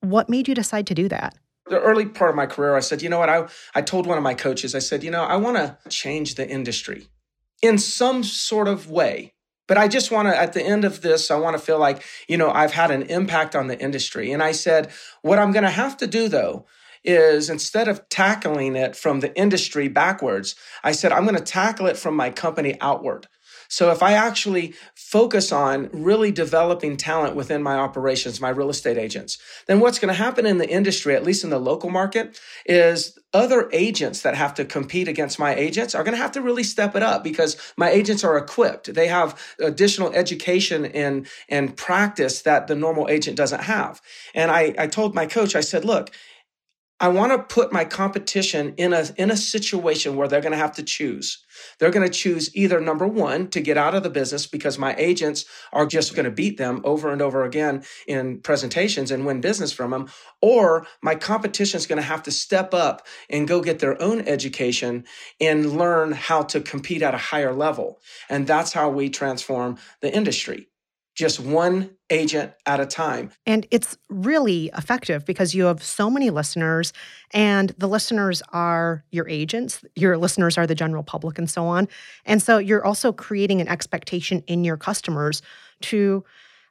What 0.00 0.28
made 0.28 0.48
you 0.48 0.54
decide 0.56 0.88
to 0.88 0.94
do 0.94 1.08
that? 1.08 1.36
The 1.66 1.80
early 1.80 2.06
part 2.06 2.30
of 2.30 2.36
my 2.36 2.46
career, 2.46 2.74
I 2.74 2.80
said, 2.80 3.02
you 3.02 3.08
know 3.08 3.20
what? 3.20 3.28
I, 3.28 3.46
I 3.76 3.82
told 3.82 4.08
one 4.08 4.18
of 4.18 4.24
my 4.24 4.34
coaches, 4.34 4.74
I 4.74 4.80
said, 4.80 5.04
you 5.04 5.12
know, 5.12 5.22
I 5.22 5.36
want 5.36 5.58
to 5.58 5.78
change 5.90 6.34
the 6.34 6.48
industry 6.48 7.06
in 7.62 7.78
some 7.78 8.24
sort 8.24 8.66
of 8.66 8.90
way. 8.90 9.32
But 9.66 9.78
I 9.78 9.88
just 9.88 10.10
want 10.10 10.28
to, 10.28 10.36
at 10.36 10.52
the 10.52 10.62
end 10.62 10.84
of 10.84 11.02
this, 11.02 11.30
I 11.30 11.36
want 11.36 11.56
to 11.56 11.62
feel 11.62 11.78
like, 11.78 12.02
you 12.28 12.36
know, 12.36 12.50
I've 12.50 12.72
had 12.72 12.90
an 12.90 13.02
impact 13.02 13.56
on 13.56 13.66
the 13.66 13.78
industry. 13.78 14.32
And 14.32 14.42
I 14.42 14.52
said, 14.52 14.90
what 15.22 15.38
I'm 15.38 15.52
going 15.52 15.64
to 15.64 15.70
have 15.70 15.96
to 15.98 16.06
do 16.06 16.28
though 16.28 16.66
is 17.04 17.48
instead 17.48 17.88
of 17.88 18.08
tackling 18.08 18.74
it 18.76 18.96
from 18.96 19.20
the 19.20 19.36
industry 19.36 19.88
backwards, 19.88 20.56
I 20.82 20.92
said, 20.92 21.12
I'm 21.12 21.24
going 21.24 21.36
to 21.36 21.42
tackle 21.42 21.86
it 21.86 21.96
from 21.96 22.16
my 22.16 22.30
company 22.30 22.76
outward. 22.80 23.28
So 23.68 23.90
if 23.90 24.02
I 24.02 24.12
actually 24.12 24.74
focus 24.94 25.52
on 25.52 25.88
really 25.92 26.30
developing 26.30 26.96
talent 26.96 27.36
within 27.36 27.62
my 27.62 27.76
operations, 27.76 28.40
my 28.40 28.48
real 28.48 28.70
estate 28.70 28.98
agents, 28.98 29.38
then 29.66 29.80
what's 29.80 29.98
going 29.98 30.12
to 30.12 30.22
happen 30.22 30.46
in 30.46 30.58
the 30.58 30.68
industry, 30.68 31.14
at 31.14 31.24
least 31.24 31.44
in 31.44 31.50
the 31.50 31.58
local 31.58 31.90
market, 31.90 32.40
is 32.64 33.18
other 33.32 33.68
agents 33.72 34.22
that 34.22 34.34
have 34.34 34.54
to 34.54 34.64
compete 34.64 35.08
against 35.08 35.38
my 35.38 35.54
agents 35.54 35.94
are 35.94 36.02
going 36.02 36.16
to 36.16 36.22
have 36.22 36.32
to 36.32 36.40
really 36.40 36.62
step 36.62 36.96
it 36.96 37.02
up 37.02 37.22
because 37.22 37.56
my 37.76 37.90
agents 37.90 38.24
are 38.24 38.38
equipped. 38.38 38.94
They 38.94 39.08
have 39.08 39.38
additional 39.60 40.12
education 40.12 40.86
and, 40.86 41.26
and 41.48 41.76
practice 41.76 42.42
that 42.42 42.66
the 42.66 42.74
normal 42.74 43.08
agent 43.08 43.36
doesn't 43.36 43.64
have. 43.64 44.00
And 44.34 44.50
I, 44.50 44.74
I 44.78 44.86
told 44.86 45.14
my 45.14 45.26
coach, 45.26 45.54
I 45.54 45.60
said, 45.60 45.84
look, 45.84 46.10
I 46.98 47.08
want 47.08 47.32
to 47.32 47.54
put 47.54 47.74
my 47.74 47.84
competition 47.84 48.72
in 48.78 48.94
a 48.94 49.04
in 49.18 49.30
a 49.30 49.36
situation 49.36 50.16
where 50.16 50.28
they're 50.28 50.40
going 50.40 50.52
to 50.52 50.58
have 50.58 50.76
to 50.76 50.82
choose. 50.82 51.44
They're 51.78 51.90
going 51.90 52.06
to 52.06 52.12
choose 52.12 52.54
either 52.56 52.80
number 52.80 53.06
1 53.06 53.48
to 53.48 53.60
get 53.60 53.76
out 53.76 53.94
of 53.94 54.02
the 54.02 54.10
business 54.10 54.46
because 54.46 54.78
my 54.78 54.94
agents 54.96 55.44
are 55.74 55.86
just 55.86 56.14
going 56.14 56.24
to 56.24 56.30
beat 56.30 56.56
them 56.56 56.80
over 56.84 57.12
and 57.12 57.20
over 57.20 57.44
again 57.44 57.84
in 58.06 58.40
presentations 58.40 59.10
and 59.10 59.26
win 59.26 59.42
business 59.42 59.72
from 59.72 59.90
them 59.90 60.08
or 60.40 60.86
my 61.02 61.14
competition 61.14 61.76
is 61.76 61.86
going 61.86 62.00
to 62.00 62.02
have 62.02 62.22
to 62.22 62.30
step 62.30 62.72
up 62.72 63.06
and 63.28 63.48
go 63.48 63.60
get 63.60 63.78
their 63.78 64.00
own 64.00 64.20
education 64.22 65.04
and 65.40 65.76
learn 65.76 66.12
how 66.12 66.42
to 66.42 66.60
compete 66.60 67.02
at 67.02 67.14
a 67.14 67.18
higher 67.18 67.54
level. 67.54 68.00
And 68.28 68.46
that's 68.46 68.72
how 68.72 68.88
we 68.88 69.10
transform 69.10 69.78
the 70.00 70.14
industry 70.14 70.68
just 71.16 71.40
one 71.40 71.90
agent 72.10 72.52
at 72.66 72.78
a 72.78 72.86
time. 72.86 73.30
And 73.46 73.66
it's 73.70 73.96
really 74.08 74.70
effective 74.76 75.24
because 75.24 75.54
you 75.54 75.64
have 75.64 75.82
so 75.82 76.10
many 76.10 76.30
listeners, 76.30 76.92
and 77.32 77.74
the 77.78 77.88
listeners 77.88 78.42
are 78.52 79.02
your 79.10 79.26
agents, 79.28 79.82
your 79.96 80.18
listeners 80.18 80.58
are 80.58 80.66
the 80.66 80.74
general 80.74 81.02
public, 81.02 81.38
and 81.38 81.50
so 81.50 81.64
on. 81.64 81.88
And 82.26 82.40
so 82.42 82.58
you're 82.58 82.84
also 82.84 83.12
creating 83.12 83.60
an 83.60 83.66
expectation 83.66 84.44
in 84.46 84.62
your 84.62 84.76
customers 84.76 85.42
to. 85.82 86.24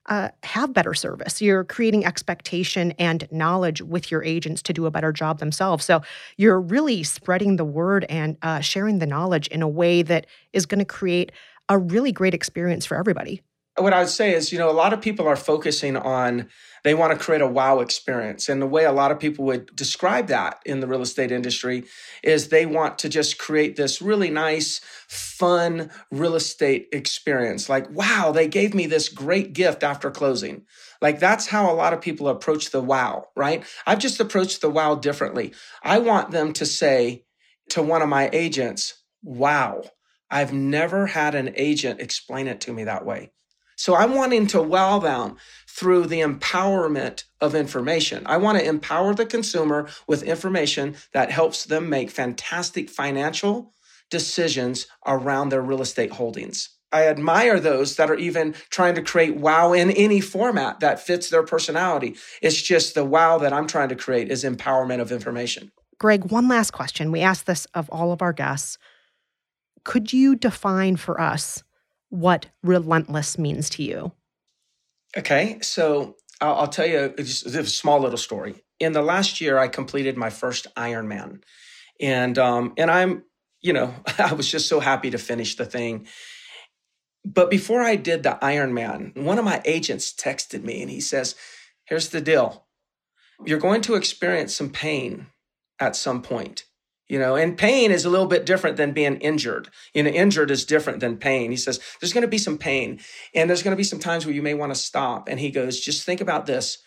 Uh, 0.07 0.29
have 0.43 0.71
better 0.71 0.93
service. 0.93 1.41
You're 1.41 1.63
creating 1.63 2.05
expectation 2.05 2.91
and 2.99 3.27
knowledge 3.31 3.81
with 3.81 4.11
your 4.11 4.23
agents 4.23 4.61
to 4.61 4.71
do 4.71 4.85
a 4.85 4.91
better 4.91 5.11
job 5.11 5.39
themselves. 5.39 5.83
So 5.83 6.03
you're 6.37 6.61
really 6.61 7.01
spreading 7.01 7.55
the 7.55 7.65
word 7.65 8.05
and 8.07 8.37
uh, 8.43 8.59
sharing 8.59 8.99
the 8.99 9.07
knowledge 9.07 9.47
in 9.47 9.63
a 9.63 9.67
way 9.67 10.03
that 10.03 10.27
is 10.53 10.67
going 10.67 10.77
to 10.77 10.85
create 10.85 11.31
a 11.69 11.79
really 11.79 12.11
great 12.11 12.35
experience 12.35 12.85
for 12.85 12.97
everybody 12.97 13.41
what 13.77 13.93
I 13.93 13.99
would 13.99 14.09
say 14.09 14.33
is, 14.33 14.51
you 14.51 14.59
know, 14.59 14.69
a 14.69 14.71
lot 14.71 14.93
of 14.93 15.01
people 15.01 15.27
are 15.27 15.35
focusing 15.35 15.97
on 15.97 16.47
they 16.83 16.93
want 16.93 17.11
to 17.11 17.23
create 17.23 17.41
a 17.41 17.47
wow 17.47 17.79
experience. 17.79 18.47
And 18.47 18.61
the 18.61 18.67
way 18.67 18.85
a 18.85 18.91
lot 18.91 19.11
of 19.11 19.19
people 19.19 19.43
would 19.45 19.75
describe 19.75 20.27
that 20.27 20.59
in 20.65 20.79
the 20.79 20.87
real 20.87 21.01
estate 21.01 21.31
industry 21.31 21.83
is 22.23 22.47
they 22.47 22.65
want 22.65 22.99
to 22.99 23.09
just 23.09 23.37
create 23.37 23.75
this 23.75 24.01
really 24.01 24.29
nice, 24.29 24.79
fun 25.07 25.89
real 26.11 26.35
estate 26.35 26.87
experience. 26.93 27.67
Like, 27.67 27.89
wow, 27.89 28.31
they 28.31 28.47
gave 28.47 28.73
me 28.73 28.85
this 28.85 29.09
great 29.09 29.53
gift 29.53 29.83
after 29.83 30.11
closing. 30.11 30.65
Like, 31.01 31.19
that's 31.19 31.47
how 31.47 31.69
a 31.69 31.75
lot 31.75 31.93
of 31.93 32.01
people 32.01 32.29
approach 32.29 32.69
the 32.69 32.81
wow, 32.81 33.25
right? 33.35 33.65
I've 33.85 33.99
just 33.99 34.19
approached 34.19 34.61
the 34.61 34.69
wow 34.69 34.95
differently. 34.95 35.53
I 35.83 35.99
want 35.99 36.31
them 36.31 36.53
to 36.53 36.65
say 36.65 37.25
to 37.71 37.81
one 37.81 38.03
of 38.03 38.09
my 38.09 38.29
agents, 38.31 39.03
wow, 39.23 39.81
I've 40.29 40.53
never 40.53 41.07
had 41.07 41.35
an 41.35 41.53
agent 41.55 41.99
explain 41.99 42.47
it 42.47 42.61
to 42.61 42.73
me 42.73 42.83
that 42.85 43.05
way. 43.05 43.31
So 43.75 43.95
I'm 43.95 44.15
wanting 44.15 44.47
to 44.47 44.61
wow 44.61 44.99
them 44.99 45.37
through 45.67 46.05
the 46.05 46.21
empowerment 46.21 47.25
of 47.41 47.53
information. 47.53 48.23
I 48.25 48.37
want 48.37 48.57
to 48.57 48.65
empower 48.65 49.13
the 49.13 49.25
consumer 49.25 49.89
with 50.07 50.23
information 50.23 50.95
that 51.13 51.31
helps 51.31 51.65
them 51.65 51.89
make 51.89 52.09
fantastic 52.09 52.89
financial 52.89 53.73
decisions 54.09 54.87
around 55.05 55.49
their 55.49 55.61
real 55.61 55.81
estate 55.81 56.11
holdings. 56.11 56.69
I 56.91 57.07
admire 57.07 57.59
those 57.59 57.97
that 57.97 58.09
are 58.09 58.15
even 58.15 58.55
trying 58.69 58.95
to 58.95 59.01
create 59.01 59.35
wow 59.35 59.73
in 59.73 59.91
any 59.91 60.21
format 60.21 60.79
that 60.79 60.99
fits 60.99 61.29
their 61.29 61.43
personality. 61.43 62.15
It's 62.41 62.61
just 62.61 62.95
the 62.95 63.03
wow 63.03 63.37
that 63.39 63.51
I'm 63.51 63.67
trying 63.67 63.89
to 63.89 63.95
create 63.95 64.31
is 64.31 64.45
empowerment 64.45 65.01
of 65.01 65.11
information. 65.11 65.71
Greg, 65.99 66.31
one 66.31 66.47
last 66.47 66.71
question. 66.71 67.11
We 67.11 67.21
ask 67.21 67.45
this 67.45 67.67
of 67.73 67.89
all 67.89 68.13
of 68.13 68.21
our 68.21 68.31
guests. 68.31 68.77
Could 69.83 70.13
you 70.13 70.35
define 70.35 70.95
for 70.95 71.19
us 71.19 71.63
what 72.09 72.47
relentless 72.63 73.37
means 73.37 73.69
to 73.71 73.83
you. 73.83 74.11
Okay, 75.17 75.59
so 75.61 76.15
I'll, 76.41 76.55
I'll 76.55 76.67
tell 76.67 76.85
you 76.85 77.13
just 77.17 77.45
a 77.45 77.65
small 77.65 77.99
little 77.99 78.17
story. 78.17 78.63
In 78.79 78.91
the 78.91 79.01
last 79.01 79.39
year, 79.39 79.57
I 79.57 79.67
completed 79.67 80.17
my 80.17 80.29
first 80.29 80.67
Ironman, 80.75 81.41
and 82.01 82.37
um, 82.37 82.73
and 82.77 82.91
I'm 82.91 83.23
you 83.61 83.73
know 83.73 83.93
I 84.17 84.33
was 84.33 84.49
just 84.49 84.67
so 84.67 84.79
happy 84.79 85.09
to 85.11 85.17
finish 85.17 85.55
the 85.55 85.65
thing. 85.65 86.07
But 87.23 87.49
before 87.49 87.81
I 87.81 87.95
did 87.95 88.23
the 88.23 88.37
Ironman, 88.41 89.17
one 89.17 89.39
of 89.39 89.45
my 89.45 89.61
agents 89.65 90.13
texted 90.13 90.63
me 90.63 90.81
and 90.81 90.91
he 90.91 91.01
says, 91.01 91.35
"Here's 91.85 92.09
the 92.09 92.21
deal: 92.21 92.65
you're 93.45 93.59
going 93.59 93.81
to 93.81 93.95
experience 93.95 94.53
some 94.55 94.69
pain 94.69 95.27
at 95.79 95.95
some 95.95 96.21
point." 96.21 96.65
You 97.07 97.19
know 97.19 97.35
and 97.35 97.57
pain 97.57 97.91
is 97.91 98.05
a 98.05 98.09
little 98.09 98.25
bit 98.25 98.45
different 98.45 98.77
than 98.77 98.91
being 98.91 99.17
injured. 99.17 99.69
You 99.93 100.03
know 100.03 100.09
injured 100.09 100.51
is 100.51 100.65
different 100.65 100.99
than 100.99 101.17
pain. 101.17 101.51
He 101.51 101.57
says 101.57 101.79
there's 101.99 102.13
going 102.13 102.23
to 102.23 102.27
be 102.27 102.37
some 102.37 102.57
pain 102.57 102.99
and 103.33 103.49
there's 103.49 103.63
going 103.63 103.73
to 103.73 103.77
be 103.77 103.83
some 103.83 103.99
times 103.99 104.25
where 104.25 104.35
you 104.35 104.41
may 104.41 104.53
want 104.53 104.73
to 104.73 104.79
stop. 104.79 105.27
And 105.29 105.39
he 105.39 105.51
goes 105.51 105.79
just 105.79 106.03
think 106.03 106.21
about 106.21 106.45
this. 106.45 106.79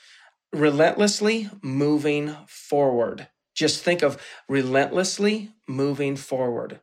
Relentlessly 0.52 1.50
moving 1.62 2.34
forward. 2.46 3.28
Just 3.54 3.84
think 3.84 4.02
of 4.02 4.20
relentlessly 4.48 5.50
moving 5.68 6.16
forward. 6.16 6.80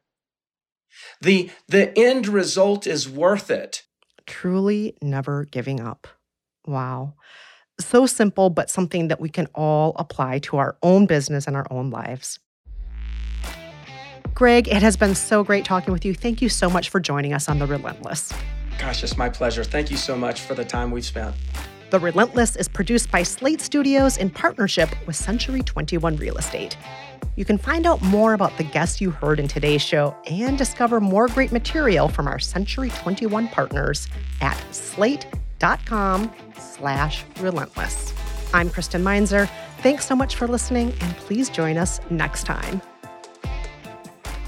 The 1.21 1.49
the 1.67 1.97
end 1.97 2.27
result 2.27 2.87
is 2.87 3.09
worth 3.09 3.51
it. 3.51 3.83
Truly 4.25 4.95
never 5.01 5.45
giving 5.45 5.79
up. 5.79 6.07
Wow. 6.65 7.15
So 7.79 8.05
simple 8.05 8.49
but 8.49 8.69
something 8.69 9.09
that 9.09 9.19
we 9.19 9.27
can 9.27 9.47
all 9.53 9.93
apply 9.97 10.39
to 10.39 10.57
our 10.57 10.77
own 10.81 11.05
business 11.05 11.47
and 11.47 11.57
our 11.57 11.67
own 11.69 11.89
lives 11.89 12.39
Greg, 14.35 14.67
it 14.67 14.83
has 14.83 14.97
been 14.97 15.15
so 15.15 15.45
great 15.45 15.63
talking 15.63 15.93
with 15.93 16.03
you. 16.03 16.13
Thank 16.13 16.41
you 16.41 16.49
so 16.49 16.69
much 16.69 16.89
for 16.89 16.99
joining 16.99 17.31
us 17.31 17.47
on 17.47 17.57
The 17.57 17.65
Relentless. 17.65 18.33
Gosh, 18.77 19.01
it's 19.01 19.15
my 19.15 19.29
pleasure. 19.29 19.63
Thank 19.63 19.89
you 19.89 19.95
so 19.95 20.17
much 20.17 20.41
for 20.41 20.53
the 20.53 20.65
time 20.65 20.91
we've 20.91 21.05
spent. 21.05 21.33
The 21.89 21.99
Relentless 22.01 22.57
is 22.57 22.67
produced 22.67 23.09
by 23.09 23.23
Slate 23.23 23.61
Studios 23.61 24.17
in 24.17 24.29
partnership 24.29 24.89
with 25.07 25.15
Century 25.15 25.61
21 25.61 26.17
Real 26.17 26.35
Estate. 26.35 26.75
You 27.37 27.45
can 27.45 27.57
find 27.57 27.85
out 27.85 28.01
more 28.01 28.33
about 28.33 28.57
the 28.57 28.65
guests 28.65 28.99
you 28.99 29.09
heard 29.09 29.39
in 29.39 29.47
today's 29.47 29.81
show 29.81 30.13
and 30.29 30.57
discover 30.57 30.99
more 30.99 31.29
great 31.29 31.53
material 31.53 32.09
from 32.09 32.27
our 32.27 32.39
Century 32.39 32.89
21 32.89 33.47
partners 33.47 34.09
at 34.41 34.57
slate.com 34.75 36.29
slash 36.59 37.23
relentless. 37.39 38.13
I'm 38.53 38.69
Kristen 38.69 39.01
Meinzer. 39.01 39.49
Thanks 39.79 40.05
so 40.05 40.15
much 40.15 40.35
for 40.35 40.45
listening, 40.45 40.93
and 40.99 41.15
please 41.17 41.49
join 41.49 41.77
us 41.77 42.01
next 42.09 42.43
time. 42.43 42.81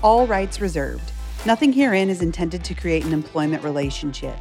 All 0.03 0.27
rights 0.27 0.61
reserved. 0.61 1.11
Nothing 1.45 1.73
herein 1.73 2.09
is 2.09 2.21
intended 2.21 2.63
to 2.65 2.75
create 2.75 3.03
an 3.03 3.13
employment 3.13 3.63
relationship. 3.63 4.35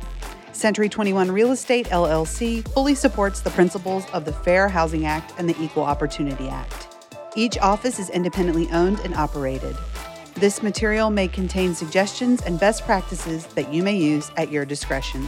Century 0.53 0.89
21 0.89 1.31
Real 1.31 1.51
Estate 1.53 1.87
LLC 1.87 2.67
fully 2.75 2.95
supports 2.95 3.41
the 3.41 3.51
principles 3.51 4.05
of 4.11 4.27
the 4.27 4.33
Fair 4.33 4.69
Housing 4.69 5.07
Act 5.07 5.33
and 5.39 5.49
the 5.49 5.57
Equal 5.59 5.85
Opportunity 5.85 6.49
Act. 6.49 6.89
Each 7.37 7.57
office 7.59 7.99
is 7.99 8.11
independently 8.11 8.69
owned 8.71 9.01
and 9.01 9.15
operated. 9.15 9.75
This 10.35 10.63
material 10.63 11.09
may 11.09 11.27
contain 11.27 11.75
suggestions 11.75 12.43
and 12.43 12.61
best 12.61 12.85
practices 12.85 13.47
that 13.49 13.73
you 13.73 13.83
may 13.83 13.97
use 13.97 14.31
at 14.37 14.53
your 14.53 14.67
discretion. 14.67 15.27